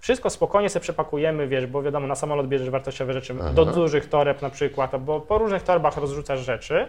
wszystko 0.01 0.31
spokojnie 0.31 0.69
sobie 0.69 0.83
przepakujemy, 0.83 1.49
wiesz, 1.49 1.67
bo 1.67 1.83
wiadomo, 1.83 2.07
na 2.07 2.15
samolot 2.15 2.49
bierzesz 2.49 2.71
wartościowe 2.71 3.13
rzeczy, 3.13 3.35
Aha. 3.41 3.51
do 3.51 3.65
dużych 3.65 4.09
toreb 4.09 4.43
na 4.43 4.51
przykład, 4.51 5.05
bo 5.05 5.21
po 5.21 5.39
różnych 5.39 5.63
torbach 5.63 5.97
rozrzucasz 5.97 6.41
rzeczy. 6.41 6.87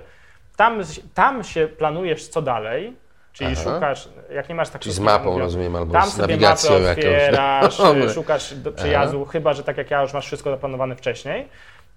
Tam, 0.55 0.81
tam 1.13 1.43
się 1.43 1.67
planujesz 1.67 2.27
co 2.27 2.41
dalej, 2.41 2.93
Czyli 3.33 3.51
Aha. 3.53 3.63
szukasz, 3.63 4.09
jak 4.33 4.49
nie 4.49 4.55
masz 4.55 4.69
tak 4.69 4.81
Czyli 4.81 4.95
z 4.95 4.99
mapą, 4.99 5.25
mówią, 5.31 5.39
rozumiem, 5.39 5.75
albo 5.75 5.93
tam 5.93 6.09
z 6.09 6.17
nawigacją 6.17 6.71
mapę 6.71 6.91
otwierasz, 6.91 7.79
jakąś. 7.95 8.13
szukasz 8.13 8.53
do 8.53 8.71
przyjazdu, 8.71 9.21
Aha. 9.21 9.31
chyba, 9.31 9.53
że 9.53 9.63
tak 9.63 9.77
jak 9.77 9.91
ja 9.91 10.01
już 10.01 10.13
masz 10.13 10.25
wszystko 10.25 10.49
zaplanowane 10.49 10.95
wcześniej. 10.95 11.47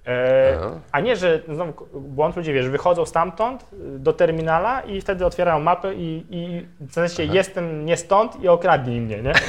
E, 0.07 0.59
a 0.93 1.01
nie, 1.01 1.17
że 1.17 1.41
znowu 1.49 1.73
błąd 1.95 2.37
ludzie, 2.37 2.53
wiesz, 2.53 2.69
wychodzą 2.69 3.07
stamtąd 3.07 3.63
y, 3.63 3.99
do 3.99 4.13
terminala 4.13 4.81
i 4.81 5.01
wtedy 5.01 5.27
otwierają 5.27 5.61
mapę 5.61 5.95
i, 5.95 6.27
i 6.31 6.67
w 6.81 6.93
sensie 6.93 7.23
Aha. 7.23 7.33
jestem 7.35 7.87
nie 7.87 7.97
stąd 7.97 8.43
i 8.43 8.49
okradnij 8.49 9.01
mnie, 9.01 9.23
nie? 9.23 9.33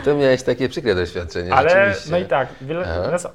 No 0.00 0.04
to 0.04 0.14
miałeś 0.14 0.42
takie 0.42 0.68
przykre 0.68 0.94
doświadczenie, 0.94 1.54
Ale, 1.54 1.94
no 2.10 2.18
i 2.18 2.24
tak, 2.24 2.48
wiele 2.60 3.00
Aha. 3.00 3.10
nas 3.10 3.26
e, 3.26 3.30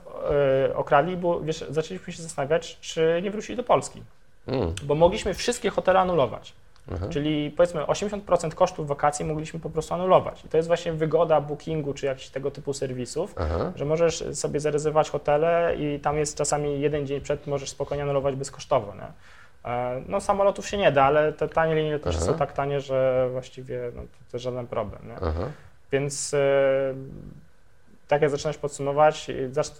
okradli, 0.75 1.17
bo 1.17 1.41
wiesz, 1.41 1.65
zaczęliśmy 1.69 2.13
się 2.13 2.23
zastanawiać, 2.23 2.77
czy 2.81 3.19
nie 3.23 3.31
wrócili 3.31 3.57
do 3.57 3.63
Polski. 3.63 4.03
mm. 4.47 4.73
bo 4.83 4.95
mogliśmy 4.95 5.33
wszystkie 5.33 5.69
hotele 5.69 5.99
anulować. 5.99 6.53
Aha. 6.93 7.05
Czyli 7.09 7.51
powiedzmy 7.51 7.81
80% 7.81 8.53
kosztów 8.53 8.87
wakacji 8.87 9.25
mogliśmy 9.25 9.59
po 9.59 9.69
prostu 9.69 9.93
anulować. 9.93 10.45
I 10.45 10.49
to 10.49 10.57
jest 10.57 10.67
właśnie 10.67 10.93
wygoda 10.93 11.41
bookingu 11.41 11.93
czy 11.93 12.05
jakichś 12.05 12.29
tego 12.29 12.51
typu 12.51 12.73
serwisów, 12.73 13.33
Aha. 13.37 13.71
że 13.75 13.85
możesz 13.85 14.23
sobie 14.33 14.59
zarezerwować 14.59 15.09
hotele 15.09 15.75
i 15.79 15.99
tam 15.99 16.17
jest 16.17 16.37
czasami 16.37 16.81
jeden 16.81 17.07
dzień 17.07 17.21
przed, 17.21 17.47
możesz 17.47 17.69
spokojnie 17.69 18.03
anulować 18.03 18.35
bezkosztowo. 18.35 18.93
Nie? 18.95 19.07
E, 19.71 20.01
no 20.07 20.21
samolotów 20.21 20.67
się 20.67 20.77
nie 20.77 20.91
da, 20.91 21.03
ale 21.03 21.33
te 21.33 21.47
tanie 21.47 21.75
linie 21.75 21.99
też 21.99 22.17
są 22.17 22.33
tak 22.33 22.53
tanie, 22.53 22.81
że 22.81 23.29
właściwie 23.31 23.79
no, 23.95 24.01
to 24.01 24.37
jest 24.37 24.43
żaden 24.43 24.67
problem. 24.67 25.01
Więc 25.95 26.33
e, 26.33 26.93
tak 28.07 28.21
jak 28.21 28.31
zaczynasz 28.31 28.57
podsumować, 28.57 29.31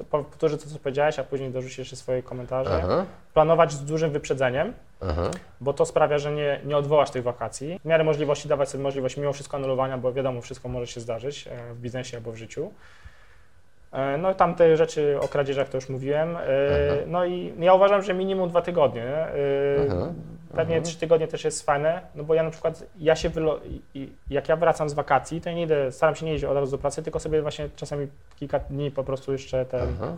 powtórzę 0.09 0.57
to, 0.57 0.67
co 0.67 0.79
powiedziałeś, 0.79 1.19
a 1.19 1.23
później 1.23 1.51
dorzucisz 1.51 1.77
jeszcze 1.77 1.95
swoje 1.95 2.23
komentarze. 2.23 2.81
Aha. 2.83 3.05
Planować 3.33 3.71
z 3.71 3.85
dużym 3.85 4.11
wyprzedzeniem, 4.11 4.73
Aha. 5.01 5.31
bo 5.61 5.73
to 5.73 5.85
sprawia, 5.85 6.17
że 6.17 6.31
nie, 6.31 6.59
nie 6.65 6.77
odwołasz 6.77 7.11
tych 7.11 7.23
wakacji. 7.23 7.79
W 7.83 7.87
miarę 7.87 8.03
możliwości 8.03 8.47
dawać 8.47 8.69
sobie 8.69 8.83
możliwość 8.83 9.17
mimo 9.17 9.33
wszystko 9.33 9.57
anulowania, 9.57 9.97
bo 9.97 10.13
wiadomo, 10.13 10.41
wszystko 10.41 10.69
może 10.69 10.87
się 10.87 11.01
zdarzyć 11.01 11.47
e, 11.47 11.73
w 11.73 11.79
biznesie 11.79 12.17
albo 12.17 12.31
w 12.31 12.35
życiu. 12.35 12.71
E, 13.91 14.17
no 14.17 14.33
tam 14.33 14.55
te 14.55 14.77
rzeczy 14.77 15.17
o 15.21 15.27
kradzieżach 15.27 15.69
to 15.69 15.77
już 15.77 15.89
mówiłem. 15.89 16.35
Aha. 16.35 16.45
No 17.07 17.25
i 17.25 17.53
ja 17.59 17.73
uważam, 17.73 18.01
że 18.01 18.13
minimum 18.13 18.49
dwa 18.49 18.61
tygodnie. 18.61 19.27
Aha. 19.89 20.13
Pewnie 20.49 20.75
mhm. 20.75 20.83
trzy 20.83 20.97
tygodnie 20.97 21.27
też 21.27 21.43
jest 21.43 21.65
fajne, 21.65 22.01
no 22.15 22.23
bo 22.23 22.33
ja 22.33 22.43
na 22.43 22.51
przykład, 22.51 22.83
ja 22.99 23.15
się 23.15 23.29
wylo... 23.29 23.59
jak 24.29 24.49
ja 24.49 24.55
wracam 24.55 24.89
z 24.89 24.93
wakacji, 24.93 25.41
to 25.41 25.49
ja 25.49 25.55
nie 25.55 25.61
idę, 25.61 25.91
staram 25.91 26.15
się 26.15 26.25
nie 26.25 26.35
iść 26.35 26.43
od 26.43 26.55
razu 26.55 26.71
do 26.71 26.77
pracy, 26.77 27.03
tylko 27.03 27.19
sobie 27.19 27.41
właśnie 27.41 27.69
czasami 27.75 28.07
kilka 28.35 28.59
dni 28.59 28.91
po 28.91 29.03
prostu 29.03 29.31
jeszcze 29.31 29.65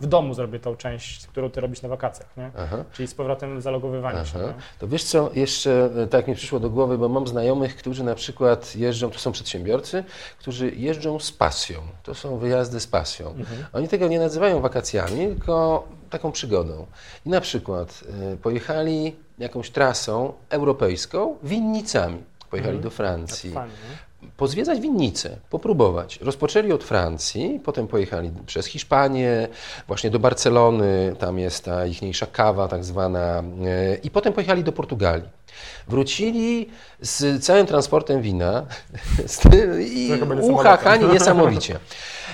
w 0.02 0.06
domu 0.06 0.34
zrobię 0.34 0.60
tą 0.60 0.76
część, 0.76 1.28
którą 1.28 1.50
ty 1.50 1.62
robisz 1.62 1.82
na 1.82 1.90
wakacjach, 1.90 2.38
nie? 2.38 2.52
Aha. 2.58 2.84
Czyli 2.92 3.08
z 3.08 3.14
powrotem 3.14 3.62
zalogowywanie 3.62 4.26
się. 4.26 4.40
To 4.80 4.88
wiesz 4.88 5.04
co, 5.04 5.30
jeszcze 5.34 5.90
e, 6.04 6.08
tak 6.08 6.28
mi 6.28 6.36
przyszło 6.36 6.60
do 6.60 6.70
głowy, 6.70 6.98
bo 6.98 7.10
mam 7.10 7.28
znajomych, 7.28 7.76
którzy 7.76 8.04
na 8.04 8.16
przykład 8.16 8.76
jeżdżą, 8.76 9.10
to 9.10 9.20
są 9.20 9.32
przedsiębiorcy, 9.32 10.04
którzy 10.40 10.72
jeżdżą 10.72 11.20
z 11.20 11.32
pasją. 11.32 11.80
To 12.04 12.16
są 12.16 12.38
wyjazdy 12.38 12.80
z 12.80 12.88
pasją. 12.88 13.28
Mhm. 13.28 13.66
Oni 13.74 13.88
tego 13.88 14.08
nie 14.08 14.20
nazywają 14.20 14.62
wakacjami, 14.62 15.28
tylko 15.28 15.84
taką 16.10 16.32
przygodą. 16.32 16.86
I 17.26 17.30
na 17.30 17.42
przykład 17.42 18.04
y, 18.34 18.38
pojechali 18.38 19.16
jakąś 19.40 19.70
trasą 19.70 20.34
europejską 20.50 21.38
winnicami. 21.44 22.24
Pojechali 22.50 22.76
mhm. 22.76 22.84
do 22.84 22.90
Francji. 22.90 23.54
Pozwiedzać 24.38 24.80
winnice, 24.80 25.38
popróbować. 25.50 26.20
Rozpoczęli 26.22 26.72
od 26.72 26.84
Francji, 26.84 27.60
potem 27.64 27.88
pojechali 27.88 28.32
przez 28.46 28.66
Hiszpanię, 28.66 29.48
właśnie 29.88 30.10
do 30.10 30.20
Barcelony, 30.20 31.16
tam 31.20 31.40
jest 31.40 31.66
ta 31.66 31.86
ichniejsza 31.86 32.26
kawa 32.26 32.68
tak 32.68 32.84
zwana, 32.84 33.44
y, 33.94 34.00
i 34.04 34.12
potem 34.12 34.34
pojechali 34.34 34.64
do 34.64 34.72
Portugalii. 34.72 35.30
Wrócili 35.88 36.70
z 37.02 37.44
całym 37.44 37.66
transportem 37.66 38.22
wina 38.22 38.66
i 39.80 40.12
uchachani 40.42 41.06
niesamowicie. 41.14 41.80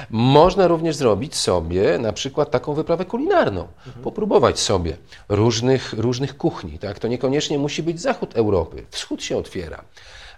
Można 0.09 0.67
również 0.67 0.95
zrobić 0.95 1.35
sobie 1.35 1.97
na 1.97 2.13
przykład 2.13 2.51
taką 2.51 2.73
wyprawę 2.73 3.05
kulinarną, 3.05 3.61
mhm. 3.61 4.03
popróbować 4.03 4.59
sobie 4.59 4.97
różnych, 5.29 5.93
różnych 5.93 6.37
kuchni. 6.37 6.79
Tak? 6.79 6.99
To 6.99 7.07
niekoniecznie 7.07 7.59
musi 7.59 7.83
być 7.83 8.01
zachód 8.01 8.35
Europy, 8.35 8.85
wschód 8.89 9.23
się 9.23 9.37
otwiera. 9.37 9.83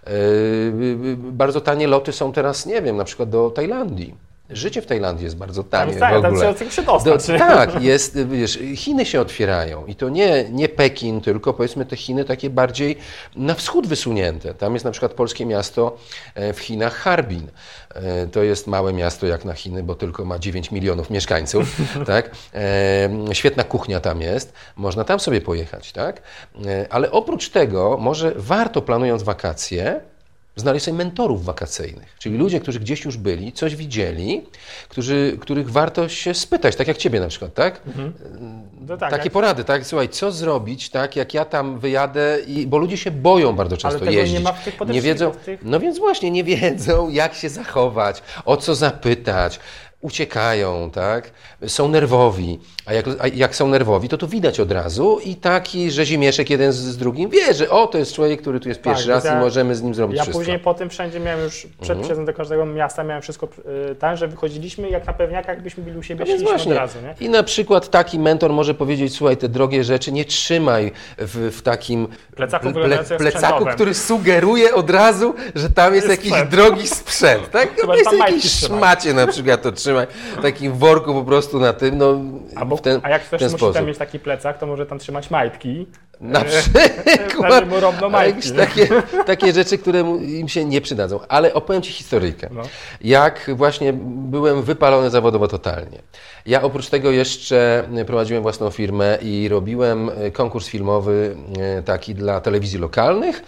Yy, 0.06 1.16
bardzo 1.16 1.60
tanie 1.60 1.86
loty 1.86 2.12
są 2.12 2.32
teraz, 2.32 2.66
nie 2.66 2.82
wiem, 2.82 2.96
na 2.96 3.04
przykład 3.04 3.30
do 3.30 3.50
Tajlandii. 3.50 4.14
Życie 4.50 4.82
w 4.82 4.86
Tajlandii 4.86 5.24
jest 5.24 5.36
bardzo 5.36 5.64
tanie 5.64 5.94
tam, 5.94 6.22
w 6.22 6.24
ogóle. 6.24 6.54
Tam 6.54 6.70
się 6.70 6.82
dostać. 6.82 7.26
Do, 7.26 7.38
tak, 7.38 7.82
jest, 7.82 8.26
wiesz, 8.26 8.58
Chiny 8.76 9.06
się 9.06 9.20
otwierają 9.20 9.86
i 9.86 9.94
to 9.94 10.08
nie, 10.08 10.44
nie 10.50 10.68
Pekin, 10.68 11.20
tylko 11.20 11.54
powiedzmy 11.54 11.86
te 11.86 11.96
Chiny 11.96 12.24
takie 12.24 12.50
bardziej 12.50 12.96
na 13.36 13.54
wschód 13.54 13.86
wysunięte. 13.86 14.54
Tam 14.54 14.72
jest 14.72 14.84
na 14.84 14.90
przykład 14.90 15.12
polskie 15.12 15.46
miasto 15.46 15.96
e, 16.34 16.52
w 16.52 16.58
Chinach 16.58 16.94
Harbin. 16.94 17.48
E, 17.94 18.26
to 18.26 18.42
jest 18.42 18.66
małe 18.66 18.92
miasto 18.92 19.26
jak 19.26 19.44
na 19.44 19.52
Chiny, 19.52 19.82
bo 19.82 19.94
tylko 19.94 20.24
ma 20.24 20.38
9 20.38 20.70
milionów 20.70 21.10
mieszkańców, 21.10 21.76
tak? 22.06 22.30
E, 22.54 23.08
świetna 23.32 23.64
kuchnia 23.64 24.00
tam 24.00 24.20
jest, 24.20 24.52
można 24.76 25.04
tam 25.04 25.20
sobie 25.20 25.40
pojechać, 25.40 25.92
tak? 25.92 26.22
Ale 26.90 27.10
oprócz 27.10 27.48
tego 27.48 27.96
może 28.00 28.32
warto 28.36 28.82
planując 28.82 29.22
wakacje, 29.22 30.00
znaleźć 30.56 30.84
sobie 30.84 30.96
mentorów 30.96 31.44
wakacyjnych, 31.44 32.16
czyli 32.18 32.38
ludzie, 32.38 32.60
którzy 32.60 32.80
gdzieś 32.80 33.04
już 33.04 33.16
byli, 33.16 33.52
coś 33.52 33.76
widzieli, 33.76 34.44
którzy, 34.88 35.36
których 35.40 35.70
warto 35.70 36.08
się 36.08 36.34
spytać, 36.34 36.76
tak 36.76 36.88
jak 36.88 36.96
ciebie 36.96 37.20
na 37.20 37.28
przykład, 37.28 37.54
tak? 37.54 37.80
Mhm. 37.86 38.12
No 38.80 38.96
tak 38.96 39.10
Takie 39.10 39.24
jak... 39.24 39.32
porady, 39.32 39.64
tak? 39.64 39.86
Słuchaj, 39.86 40.08
co 40.08 40.32
zrobić, 40.32 40.90
tak, 40.90 41.16
jak 41.16 41.34
ja 41.34 41.44
tam 41.44 41.78
wyjadę, 41.78 42.38
i, 42.46 42.66
bo 42.66 42.78
ludzie 42.78 42.96
się 42.96 43.10
boją 43.10 43.52
bardzo 43.52 43.76
często 43.76 44.00
Ale 44.00 44.12
jeździć. 44.12 44.38
nie 44.38 44.44
ma 44.44 44.52
w 44.52 44.64
tych 44.64 44.80
nie 44.88 45.00
wiedzą, 45.00 45.30
tych... 45.30 45.62
No 45.62 45.80
więc 45.80 45.98
właśnie, 45.98 46.30
nie 46.30 46.44
wiedzą, 46.44 47.08
jak 47.08 47.34
się 47.34 47.48
zachować, 47.48 48.22
o 48.44 48.56
co 48.56 48.74
zapytać, 48.74 49.60
uciekają, 50.06 50.90
tak? 50.90 51.30
są 51.66 51.88
nerwowi. 51.88 52.58
A 52.86 52.92
jak, 52.92 53.06
a 53.18 53.28
jak, 53.28 53.56
są 53.56 53.68
nerwowi, 53.68 54.08
to 54.08 54.18
to 54.18 54.26
widać 54.26 54.60
od 54.60 54.72
razu 54.72 55.18
i 55.24 55.34
taki 55.34 55.90
rzezimieszek 55.90 56.50
jeden 56.50 56.72
z, 56.72 56.76
z 56.76 56.96
drugim 56.96 57.30
wie, 57.30 57.54
że 57.54 57.70
o, 57.70 57.86
to 57.86 57.98
jest 57.98 58.14
człowiek, 58.14 58.40
który 58.40 58.60
tu 58.60 58.68
jest 58.68 58.82
pierwszy 58.82 59.06
tak, 59.06 59.14
raz 59.14 59.24
ja, 59.24 59.36
i 59.36 59.40
możemy 59.40 59.74
z 59.74 59.82
nim 59.82 59.94
zrobić 59.94 60.16
ja 60.16 60.22
wszystko. 60.22 60.40
Ja 60.40 60.44
później 60.44 60.58
po 60.58 60.74
tym 60.74 60.90
wszędzie 60.90 61.20
miałem 61.20 61.44
już, 61.44 61.54
przed 61.54 61.80
mhm. 61.80 62.00
przyjazdem 62.00 62.26
do 62.26 62.32
każdego 62.32 62.66
miasta 62.66 63.04
miałem 63.04 63.22
wszystko 63.22 63.48
y, 63.90 63.94
tak, 63.94 64.16
że 64.16 64.28
wychodziliśmy 64.28 64.90
jak 64.90 65.06
na 65.06 65.12
pewniakach, 65.12 65.48
jakbyśmy 65.54 65.82
byli 65.82 65.98
u 65.98 66.02
siebie, 66.02 66.24
no 66.24 66.26
szliśmy 66.26 66.48
właśnie. 66.48 66.72
od 66.72 66.78
razu. 66.78 66.98
Nie? 67.02 67.26
I 67.26 67.28
na 67.28 67.42
przykład 67.42 67.90
taki 67.90 68.18
mentor 68.18 68.52
może 68.52 68.74
powiedzieć, 68.74 69.14
słuchaj, 69.14 69.36
te 69.36 69.48
drogie 69.48 69.84
rzeczy 69.84 70.12
nie 70.12 70.24
trzymaj 70.24 70.92
w, 71.18 71.56
w 71.56 71.62
takim 71.62 72.08
plecaku, 72.36 72.72
ple, 72.72 73.04
plecaku 73.18 73.66
który 73.66 73.94
sugeruje 73.94 74.74
od 74.74 74.90
razu, 74.90 75.34
że 75.54 75.70
tam 75.70 75.94
jest, 75.94 76.08
jest 76.08 76.18
jakiś 76.18 76.32
sprzęt. 76.32 76.50
drogi 76.50 76.86
sprzęt. 76.86 77.50
Tak? 77.50 77.80
Chyba, 77.80 77.96
jest 77.96 78.12
jakiś 78.12 78.52
szmacie 78.52 79.14
na 79.14 79.26
przykład 79.26 79.62
to 79.62 79.72
trzymaj, 80.04 80.36
w 80.38 80.42
takim 80.42 80.72
worku 80.72 81.14
po 81.14 81.24
prostu 81.24 81.60
na 81.60 81.72
tym, 81.72 81.98
no 81.98 82.20
Albo, 82.56 82.78
ten, 82.78 83.00
A 83.02 83.10
jak 83.10 83.24
ktoś 83.24 83.40
musi 83.42 83.56
sposób. 83.56 83.74
tam 83.74 83.86
mieć 83.86 83.98
taki 83.98 84.18
plecak, 84.18 84.58
to 84.58 84.66
może 84.66 84.86
tam 84.86 84.98
trzymać 84.98 85.30
majtki. 85.30 85.86
Na 86.20 86.44
przykład. 86.44 87.64
majtki. 88.10 88.52
Takie, 88.52 88.88
takie 89.26 89.52
rzeczy, 89.52 89.78
które 89.78 90.00
im 90.22 90.48
się 90.48 90.64
nie 90.64 90.80
przydadzą. 90.80 91.20
Ale 91.28 91.54
opowiem 91.54 91.82
Ci 91.82 91.92
historyjkę. 91.92 92.48
No. 92.52 92.62
Jak 93.00 93.50
właśnie 93.54 93.92
byłem 93.92 94.62
wypalony 94.62 95.10
zawodowo 95.10 95.48
totalnie. 95.48 95.98
Ja 96.46 96.62
oprócz 96.62 96.88
tego 96.88 97.10
jeszcze 97.10 97.88
prowadziłem 98.06 98.42
własną 98.42 98.70
firmę 98.70 99.18
i 99.22 99.48
robiłem 99.48 100.10
konkurs 100.32 100.68
filmowy 100.68 101.36
e, 101.58 101.82
taki 101.82 102.14
dla 102.14 102.40
telewizji 102.40 102.78
lokalnych 102.78 103.42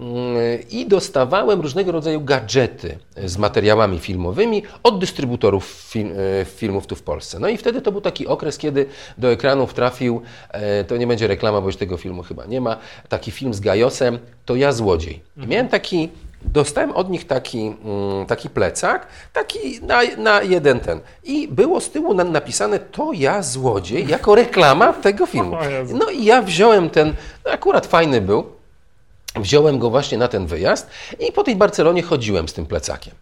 mm, 0.00 0.36
i 0.70 0.86
dostawałem 0.86 1.60
różnego 1.60 1.92
rodzaju 1.92 2.20
gadżety 2.20 2.98
z 3.24 3.38
materiałami 3.38 3.98
filmowymi 3.98 4.62
od 4.82 4.98
dystrybutorów 4.98 5.64
film, 5.64 6.12
e, 6.40 6.44
filmów 6.44 6.86
tu 6.86 6.96
w 6.96 7.02
Polsce. 7.02 7.38
No 7.38 7.48
i 7.48 7.56
wtedy 7.56 7.82
to 7.82 7.92
był 7.92 8.00
taki 8.00 8.26
okres, 8.26 8.58
kiedy 8.58 8.86
do 9.18 9.30
ekranów 9.30 9.74
trafił, 9.74 10.22
e, 10.50 10.84
to 10.84 10.96
nie 10.96 11.06
będzie 11.06 11.26
reklama, 11.26 11.60
bo 11.60 11.66
już 11.66 11.76
tego 11.76 11.96
filmu 11.96 12.07
chyba 12.22 12.46
nie 12.46 12.60
ma, 12.60 12.76
taki 13.08 13.30
film 13.30 13.54
z 13.54 13.60
Gajosem, 13.60 14.18
to 14.44 14.56
ja 14.56 14.72
złodziej. 14.72 15.14
I 15.14 15.40
mhm. 15.40 15.48
miałem 15.48 15.68
taki 15.68 16.08
dostałem 16.42 16.92
od 16.92 17.10
nich 17.10 17.26
taki, 17.26 17.58
mm, 17.84 18.26
taki 18.26 18.50
plecak, 18.50 19.06
taki 19.32 19.80
na, 19.82 20.00
na 20.16 20.42
jeden 20.42 20.80
ten. 20.80 21.00
I 21.24 21.48
było 21.48 21.80
z 21.80 21.90
tyłu 21.90 22.14
napisane 22.14 22.78
to 22.78 23.12
ja 23.12 23.42
złodziej, 23.42 24.08
jako 24.08 24.34
reklama 24.34 24.92
tego 24.92 25.26
filmu. 25.26 25.56
No 26.00 26.10
i 26.10 26.24
ja 26.24 26.42
wziąłem 26.42 26.90
ten, 26.90 27.14
akurat 27.44 27.86
fajny 27.86 28.20
był, 28.20 28.44
wziąłem 29.36 29.78
go 29.78 29.90
właśnie 29.90 30.18
na 30.18 30.28
ten 30.28 30.46
wyjazd 30.46 30.90
i 31.28 31.32
po 31.32 31.44
tej 31.44 31.56
Barcelonie 31.56 32.02
chodziłem 32.02 32.48
z 32.48 32.52
tym 32.52 32.66
plecakiem. 32.66 33.14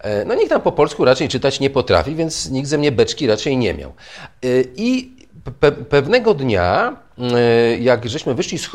E, 0.00 0.24
no 0.24 0.34
nikt 0.34 0.48
tam 0.48 0.60
po 0.60 0.72
polsku 0.72 1.04
raczej 1.04 1.28
czytać 1.28 1.60
nie 1.60 1.70
potrafi, 1.70 2.14
więc 2.14 2.50
nikt 2.50 2.68
ze 2.68 2.78
mnie 2.78 2.92
beczki 2.92 3.26
raczej 3.26 3.56
nie 3.56 3.74
miał. 3.74 3.90
E, 3.90 4.46
I 4.76 5.12
pe 5.52 5.72
pewnego 5.72 6.34
dnia, 6.34 6.96
e, 7.18 7.76
jak 7.78 8.08
żeśmy 8.08 8.34
wyszli 8.34 8.58
z, 8.58 8.70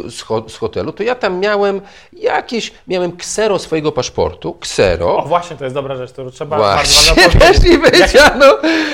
z, 0.48 0.58
hotelu, 0.58 0.92
to 0.92 1.04
ja 1.04 1.16
tam 1.16 1.40
miałem 1.40 1.82
jakieś, 2.14 2.74
miałem 2.88 3.18
ksero 3.18 3.60
swojego 3.60 3.92
paszportu, 3.92 4.54
ksero. 4.54 5.18
O 5.18 5.26
właśnie, 5.26 5.58
to 5.58 5.64
jest 5.64 5.76
dobra 5.76 5.96
rzecz, 5.96 6.12
to 6.12 6.32
trzeba 6.32 6.58
właśnie, 6.58 7.24
bardzo 7.24 7.40
też 7.46 7.64
mi 7.64 7.78
powiedziano, 7.78 8.46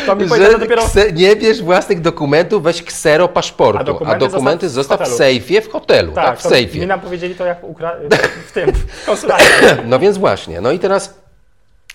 to 0.05 0.15
mi 0.15 0.27
że 0.27 0.59
dopiero... 0.59 0.83
nie 1.13 1.35
bierz 1.35 1.61
własnych 1.61 2.01
dokumentów, 2.01 2.63
weź 2.63 2.83
ksero 2.83 3.27
paszportu, 3.27 3.81
a 3.81 3.83
dokumenty, 3.83 4.25
a 4.25 4.29
dokumenty 4.29 4.69
zostaw, 4.69 5.01
w, 5.01 5.03
w 5.03 5.07
sejfie 5.07 5.61
w 5.61 5.71
hotelu, 5.71 6.11
tak, 6.11 6.25
tak 6.25 6.39
w 6.39 6.41
sejfie. 6.41 6.79
Mi 6.79 6.87
nam 6.87 7.01
powiedzieli 7.01 7.35
to 7.35 7.45
jak 7.45 7.63
ukra... 7.63 7.95
w 8.47 8.51
tym, 8.51 8.71
w 8.73 9.05
konsulacie. 9.05 9.45
No 9.85 9.99
więc 9.99 10.17
właśnie, 10.17 10.61
no 10.61 10.71
i 10.71 10.79
teraz 10.79 11.24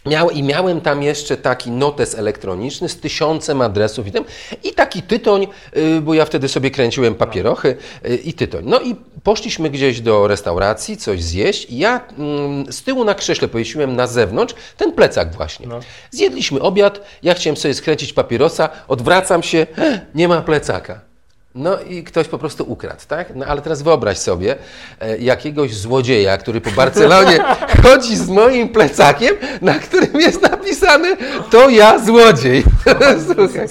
Miał, 0.06 0.30
I 0.30 0.42
miałem 0.42 0.80
tam 0.80 1.02
jeszcze 1.02 1.36
taki 1.36 1.70
notes 1.70 2.14
elektroniczny 2.14 2.88
z 2.88 3.00
tysiącem 3.00 3.60
adresów 3.60 4.06
i, 4.06 4.12
tym, 4.12 4.24
i 4.64 4.72
taki 4.72 5.02
tytoń, 5.02 5.46
y, 5.76 6.00
bo 6.00 6.14
ja 6.14 6.24
wtedy 6.24 6.48
sobie 6.48 6.70
kręciłem 6.70 7.14
papierochy 7.14 7.76
y, 8.06 8.16
i 8.16 8.32
tytoń. 8.32 8.64
No 8.66 8.80
i 8.80 8.96
poszliśmy 9.22 9.70
gdzieś 9.70 10.00
do 10.00 10.28
restauracji, 10.28 10.96
coś 10.96 11.22
zjeść 11.22 11.70
i 11.70 11.78
ja 11.78 12.00
mm, 12.18 12.72
z 12.72 12.82
tyłu 12.82 13.04
na 13.04 13.14
krześle 13.14 13.48
powiesiłem 13.48 13.96
na 13.96 14.06
zewnątrz 14.06 14.54
ten 14.76 14.92
plecak 14.92 15.34
właśnie. 15.34 15.66
No. 15.66 15.80
Zjedliśmy 16.10 16.60
obiad, 16.60 17.00
ja 17.22 17.34
chciałem 17.34 17.56
sobie 17.56 17.74
skręcić 17.74 18.12
papierosa, 18.12 18.68
odwracam 18.88 19.42
się, 19.42 19.66
nie 20.14 20.28
ma 20.28 20.42
plecaka. 20.42 21.09
No 21.54 21.80
i 21.80 22.04
ktoś 22.04 22.28
po 22.28 22.38
prostu 22.38 22.72
ukradł, 22.72 23.00
tak? 23.08 23.34
No 23.36 23.46
ale 23.46 23.62
teraz 23.62 23.82
wyobraź 23.82 24.18
sobie 24.18 24.56
e, 25.00 25.18
jakiegoś 25.18 25.74
złodzieja, 25.74 26.38
który 26.38 26.60
po 26.60 26.70
Barcelonie 26.70 27.38
chodzi 27.82 28.16
z 28.16 28.28
moim 28.28 28.68
plecakiem, 28.68 29.36
na 29.62 29.74
którym 29.74 30.20
jest 30.20 30.42
napisane 30.42 31.16
to 31.50 31.68
ja 31.68 31.98
złodziej. 32.06 32.64
Słuchaj. 33.34 33.68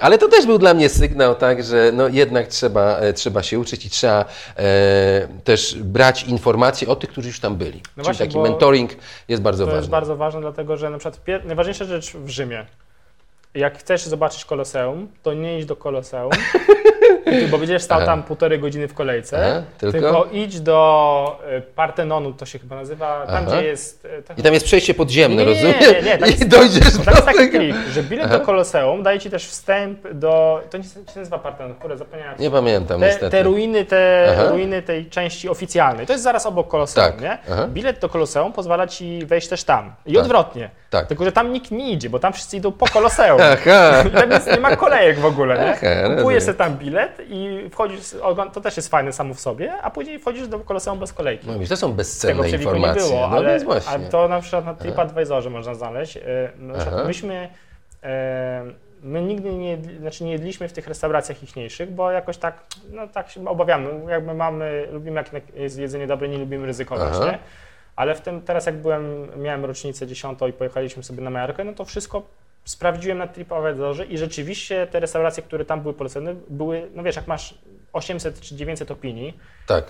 Ale 0.00 0.18
to 0.18 0.28
też 0.28 0.46
był 0.46 0.58
dla 0.58 0.74
mnie 0.74 0.88
sygnał, 0.88 1.34
tak, 1.34 1.64
że 1.64 1.90
no 1.94 2.08
jednak 2.08 2.46
trzeba, 2.46 2.96
e, 2.96 3.12
trzeba 3.12 3.42
się 3.42 3.58
uczyć 3.58 3.86
i 3.86 3.90
trzeba 3.90 4.24
e, 4.56 5.28
też 5.44 5.76
brać 5.78 6.24
informacje 6.24 6.88
od 6.88 7.00
tych, 7.00 7.10
którzy 7.10 7.28
już 7.28 7.40
tam 7.40 7.56
byli. 7.56 7.72
No 7.72 7.80
Czyli 7.80 8.04
właśnie, 8.04 8.26
taki 8.26 8.38
mentoring 8.38 8.90
jest 9.28 9.42
bardzo 9.42 9.64
to 9.64 9.66
ważny. 9.66 9.78
To 9.78 9.82
jest 9.82 9.90
bardzo 9.90 10.16
ważne, 10.16 10.40
dlatego 10.40 10.76
że 10.76 10.90
na 10.90 10.98
przykład 10.98 11.44
najważniejsza 11.44 11.84
rzecz 11.84 12.12
w 12.12 12.28
Rzymie 12.28 12.66
jak 13.54 13.78
chcesz 13.78 14.04
zobaczyć 14.04 14.44
Koloseum, 14.44 15.08
to 15.22 15.34
nie 15.34 15.58
idź 15.58 15.66
do 15.66 15.76
Koloseum, 15.76 16.30
bo 17.50 17.58
będziesz 17.58 17.82
stał 17.82 17.98
Aha. 17.98 18.06
tam 18.06 18.22
półtorej 18.22 18.58
godziny 18.58 18.88
w 18.88 18.94
kolejce, 18.94 19.46
Aha, 19.46 19.62
tylko? 19.78 19.92
tylko? 19.92 20.26
idź 20.32 20.60
do 20.60 21.40
e, 21.46 21.60
Partenonu, 21.60 22.32
to 22.32 22.46
się 22.46 22.58
chyba 22.58 22.76
nazywa, 22.76 23.26
tam 23.26 23.44
Aha. 23.46 23.46
gdzie 23.46 23.66
jest... 23.66 24.08
E, 24.28 24.34
I 24.36 24.42
tam 24.42 24.54
jest 24.54 24.66
przejście 24.66 24.94
podziemne, 24.94 25.36
nie, 25.36 25.48
rozumiem? 25.48 25.74
Nie, 25.80 25.86
nie, 25.86 26.02
nie. 26.10 26.18
Tak 26.18 26.40
I 26.40 26.46
dojdziesz 26.46 26.96
do 26.98 27.10
jest 27.10 27.24
taki 27.24 27.50
trik, 27.50 27.76
że 27.92 28.02
bilet 28.02 28.30
do 28.30 28.40
Koloseum 28.40 29.02
daje 29.02 29.20
ci 29.20 29.30
też 29.30 29.46
wstęp 29.46 30.12
do... 30.14 30.62
To 30.70 30.78
nie 30.78 30.84
się 30.84 30.90
nazywa 31.16 31.38
Partenon, 31.38 31.74
które 31.74 31.96
zapomniałem. 31.96 32.38
Nie 32.38 32.50
pamiętam 32.50 33.00
te, 33.00 33.06
niestety. 33.06 33.30
Te 33.30 33.42
ruiny, 33.42 33.84
te 33.84 34.34
ruiny 34.50 34.82
tej 34.82 35.06
części 35.06 35.48
oficjalnej, 35.48 36.06
to 36.06 36.12
jest 36.12 36.24
zaraz 36.24 36.46
obok 36.46 36.68
Koloseum, 36.68 37.12
tak. 37.12 37.20
nie? 37.20 37.38
Bilet 37.68 37.98
do 37.98 38.08
Koloseum 38.08 38.52
pozwala 38.52 38.86
ci 38.86 39.26
wejść 39.26 39.48
też 39.48 39.64
tam. 39.64 39.92
I 40.06 40.14
tak. 40.14 40.22
odwrotnie. 40.22 40.70
Tak. 40.90 41.06
Tylko, 41.06 41.24
że 41.24 41.32
tam 41.32 41.52
nikt 41.52 41.70
nie 41.70 41.92
idzie, 41.92 42.10
bo 42.10 42.18
tam 42.18 42.32
wszyscy 42.32 42.56
idą 42.56 42.72
po 42.72 42.86
Koloseum. 42.86 43.40
Aha. 43.52 44.04
Tam 44.14 44.30
jest, 44.30 44.46
nie 44.46 44.60
ma 44.60 44.76
kolejek 44.76 45.18
w 45.18 45.24
ogóle, 45.24 45.58
nie? 45.58 45.72
Aha, 45.72 46.16
Kupujesz 46.16 46.42
sobie 46.42 46.58
tam 46.58 46.76
bilet 46.76 47.01
i 47.28 47.70
wchodzisz, 47.70 48.00
to 48.52 48.60
też 48.60 48.76
jest 48.76 48.88
fajne 48.88 49.12
samo 49.12 49.34
w 49.34 49.40
sobie, 49.40 49.72
a 49.82 49.90
później 49.90 50.18
wchodzisz 50.18 50.48
do 50.48 50.58
Koloseum 50.58 50.98
bez 50.98 51.12
kolejki. 51.12 51.46
No 51.46 51.66
to 51.68 51.76
są 51.76 51.92
bezcenne 51.92 52.42
Tego 52.42 52.56
informacje. 52.56 53.02
nie 53.02 53.08
było, 53.08 53.28
no, 53.28 53.36
ale, 53.36 53.60
ale 53.86 54.08
to 54.08 54.28
na 54.28 54.40
przykład 54.40 54.64
na 54.64 54.74
TripAdvisorze 54.74 55.50
można 55.50 55.74
znaleźć. 55.74 56.16
E, 56.16 56.52
myśmy 57.06 57.48
e, 58.02 58.64
my 59.02 59.22
nigdy 59.22 59.52
nie, 59.52 59.78
znaczy 60.00 60.24
nie 60.24 60.32
jedliśmy 60.32 60.68
w 60.68 60.72
tych 60.72 60.86
restauracjach 60.86 61.42
ichniejszych, 61.42 61.90
bo 61.90 62.10
jakoś 62.10 62.36
tak, 62.36 62.62
no 62.90 63.08
tak 63.08 63.30
się 63.30 63.48
obawiamy, 63.48 63.88
jakby 64.08 64.34
mamy, 64.34 64.88
lubimy 64.92 65.24
jak 65.32 65.54
jest 65.54 65.78
jedzenie 65.78 66.06
dobre, 66.06 66.28
nie 66.28 66.38
lubimy 66.38 66.66
ryzykować, 66.66 67.20
nie? 67.20 67.38
Ale 67.96 68.14
w 68.14 68.20
tym, 68.20 68.42
teraz 68.42 68.66
jak 68.66 68.76
byłem, 68.76 69.28
miałem 69.42 69.64
rocznicę 69.64 70.06
10 70.06 70.38
i 70.48 70.52
pojechaliśmy 70.52 71.02
sobie 71.02 71.22
na 71.22 71.30
Majorkę, 71.30 71.64
no 71.64 71.72
to 71.72 71.84
wszystko 71.84 72.22
sprawdziłem 72.64 73.18
na 73.18 73.26
TripAdvisorze 73.26 74.04
i 74.04 74.18
rzeczywiście 74.18 74.86
te 74.86 75.00
restauracje, 75.00 75.42
które 75.42 75.64
tam 75.64 75.80
były 75.80 75.94
polecone, 75.94 76.34
były, 76.48 76.88
no 76.94 77.02
wiesz, 77.02 77.16
jak 77.16 77.26
masz 77.26 77.54
800 77.92 78.40
czy 78.40 78.56
900 78.56 78.90
opinii, 78.90 79.38
tak. 79.66 79.84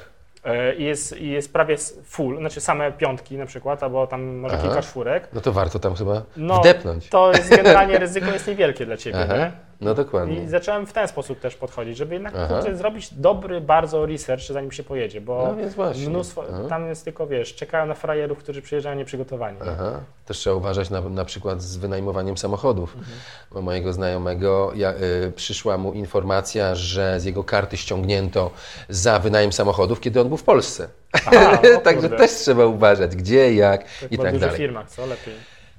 E, 0.44 0.74
i 0.74 0.84
jest, 0.84 1.16
i 1.16 1.30
jest 1.30 1.52
prawie 1.52 1.76
full, 2.04 2.38
znaczy 2.38 2.60
same 2.60 2.92
piątki 2.92 3.36
na 3.36 3.46
przykład, 3.46 3.82
albo 3.82 4.06
tam 4.06 4.36
może 4.36 4.54
Aha. 4.54 4.64
kilka 4.64 4.82
czwórek. 4.82 5.28
No 5.32 5.40
to 5.40 5.52
warto 5.52 5.78
tam 5.78 5.94
chyba 5.94 6.22
no, 6.36 6.60
wdepnąć. 6.60 7.08
To 7.08 7.32
jest 7.32 7.50
generalnie 7.56 7.98
ryzyko 7.98 8.30
jest 8.30 8.46
niewielkie 8.46 8.86
dla 8.86 8.96
Ciebie, 8.96 9.18
nie? 9.18 9.52
No 9.82 9.94
dokładnie. 9.94 10.42
I 10.42 10.48
zacząłem 10.48 10.86
w 10.86 10.92
ten 10.92 11.08
sposób 11.08 11.40
też 11.40 11.54
podchodzić, 11.54 11.96
żeby 11.96 12.14
jednak 12.14 12.48
kurczę, 12.48 12.76
zrobić 12.76 13.14
dobry 13.14 13.60
bardzo 13.60 14.06
research, 14.06 14.42
zanim 14.42 14.72
się 14.72 14.82
pojedzie, 14.82 15.20
bo 15.20 15.54
no 15.76 15.92
mnóstwo, 16.08 16.44
tam 16.68 16.88
jest 16.88 17.04
tylko, 17.04 17.26
wiesz, 17.26 17.54
czekają 17.54 17.86
na 17.86 17.94
frajerów, 17.94 18.38
którzy 18.38 18.62
przyjeżdżają 18.62 18.96
nieprzygotowani. 18.96 19.58
Aha. 19.62 20.00
Też 20.26 20.38
trzeba 20.38 20.56
uważać 20.56 20.90
na, 20.90 21.00
na 21.00 21.24
przykład 21.24 21.62
z 21.62 21.76
wynajmowaniem 21.76 22.38
samochodów. 22.38 22.96
Mhm. 22.96 23.16
Bo 23.50 23.62
mojego 23.62 23.92
znajomego 23.92 24.72
ja, 24.74 24.92
y, 24.92 25.32
przyszła 25.36 25.78
mu 25.78 25.92
informacja, 25.92 26.74
że 26.74 27.20
z 27.20 27.24
jego 27.24 27.44
karty 27.44 27.76
ściągnięto 27.76 28.50
za 28.88 29.18
wynajem 29.18 29.52
samochodów, 29.52 30.00
kiedy 30.00 30.20
on 30.20 30.28
był 30.28 30.36
w 30.36 30.42
Polsce. 30.42 30.88
Aha, 31.12 31.58
Także 31.84 32.10
też 32.10 32.30
trzeba 32.30 32.66
uważać, 32.66 33.16
gdzie, 33.16 33.54
jak 33.54 33.84
tak 34.00 34.12
i 34.12 34.18
tak 34.18 34.38
dalej. 34.38 34.54
W 34.54 34.58
firmach, 34.58 34.90
co 34.90 35.06
lepiej. 35.06 35.34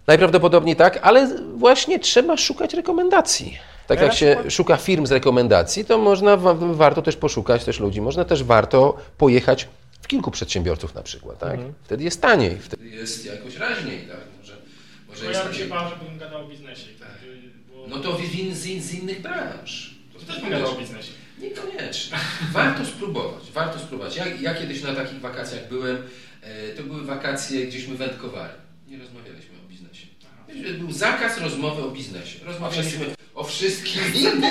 Najprawdopodobniej 0.08 0.76
tak, 0.76 1.00
ale 1.02 1.28
właśnie 1.56 2.00
trzeba 2.00 2.38
szukać 2.38 2.74
rekomendacji. 2.74 3.58
Tak 3.88 4.02
jak 4.02 4.14
się 4.14 4.38
szuka 4.50 4.78
firm 4.78 5.06
z 5.06 5.12
rekomendacji, 5.12 5.86
to 5.86 5.98
można, 5.98 6.38
warto 6.56 7.02
też 7.02 7.16
poszukać 7.16 7.66
też 7.66 7.80
ludzi. 7.80 8.02
Można 8.02 8.26
też 8.26 8.44
warto 8.44 8.98
pojechać 9.18 9.68
w 10.02 10.08
kilku 10.08 10.32
przedsiębiorców 10.32 10.96
na 10.96 11.04
przykład, 11.04 11.40
tak? 11.40 11.54
Mhm. 11.54 11.74
Wtedy 11.84 12.04
jest 12.04 12.22
taniej, 12.22 12.58
wtedy 12.60 12.88
jest 12.90 13.26
jakoś 13.26 13.58
raźniej, 13.58 14.08
tak? 14.08 14.18
Może, 14.40 14.54
może 15.10 15.26
jest 15.26 15.40
ja 15.40 15.46
bym 15.46 15.54
się 15.54 15.66
bał, 15.66 15.90
żebym 15.90 16.18
gadał 16.18 16.46
o 16.46 16.48
biznesie. 16.48 16.88
Tak. 17.00 17.10
Bo... 17.74 17.88
No 17.88 18.00
to 18.00 18.18
z, 18.18 18.58
z, 18.58 18.84
z 18.84 18.94
innych 18.94 19.22
branż. 19.22 19.96
To 20.14 20.26
też 20.26 20.42
bym 20.42 20.50
gadał 20.50 20.72
o 20.72 20.76
biznesie. 20.76 21.12
Niekoniecznie. 21.40 22.18
Warto 22.52 22.86
spróbować, 22.86 23.52
warto 23.54 23.80
spróbować. 23.80 24.16
Ja, 24.16 24.26
ja 24.42 24.56
kiedyś 24.56 24.84
na 24.84 24.96
takich 24.96 25.20
wakacjach 25.20 25.68
byłem, 25.70 25.98
e, 26.42 26.70
to 26.70 26.84
były 26.84 27.06
wakacje, 27.06 27.68
gdzieśmy 27.68 27.96
wędkowali. 27.96 28.54
Nie 28.88 28.98
rozmawialiśmy 28.98 29.56
o 29.66 29.70
biznesie. 29.70 30.08
Był 30.80 30.92
zakaz 30.92 31.42
rozmowy 31.42 31.84
o 31.84 31.92
biznesie. 31.92 32.46
Rozmawialiśmy 32.46 33.06
o 33.36 33.44
wszystkim 33.44 34.02
innym, 34.14 34.42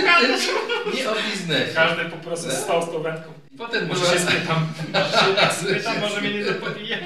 nie 0.95 1.11
o 1.11 1.15
biznesie. 1.31 1.75
Każdy 1.75 2.05
po 2.05 2.17
prostu 2.17 2.51
stał 2.51 2.83
z 2.83 2.87
tą 2.87 3.03
wędką. 3.03 3.33
Potem 3.59 3.89
może 3.89 4.07
się 4.07 4.19
spytam, 4.19 4.67
się 4.95 5.55
spytam, 5.55 6.01
może 6.01 6.21
mnie 6.21 6.35
nie 6.35 6.45
zapobije. 6.45 6.99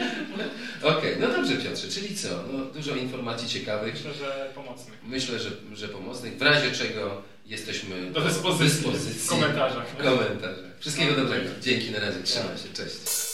Okej, 0.83 0.99
okay, 0.99 1.17
no 1.21 1.29
dobrze 1.29 1.57
Piotrze, 1.57 1.89
czyli 1.89 2.17
co? 2.17 2.29
No, 2.53 2.65
dużo 2.65 2.95
informacji 2.95 3.49
ciekawych. 3.49 3.95
Myślę, 3.95 4.15
że 4.15 4.51
pomocnych. 4.55 4.99
Myślę, 5.05 5.39
że, 5.39 5.51
że 5.73 5.89
pomocnych. 5.89 6.39
W 6.39 6.43
razie 6.43 6.71
czego 6.71 7.23
jesteśmy 7.47 8.11
do 8.11 8.21
dyspozycji, 8.21 8.93
w 9.15 9.27
komentarzach. 9.27 9.89
W 9.89 9.97
komentarzach. 9.97 10.79
Wszystkiego 10.81 11.15
dobrego. 11.15 11.51
Dzięki, 11.63 11.91
na 11.91 12.01
razie. 12.01 12.23
Trzymaj 12.23 12.59
się. 12.59 12.69
Cześć. 12.75 13.26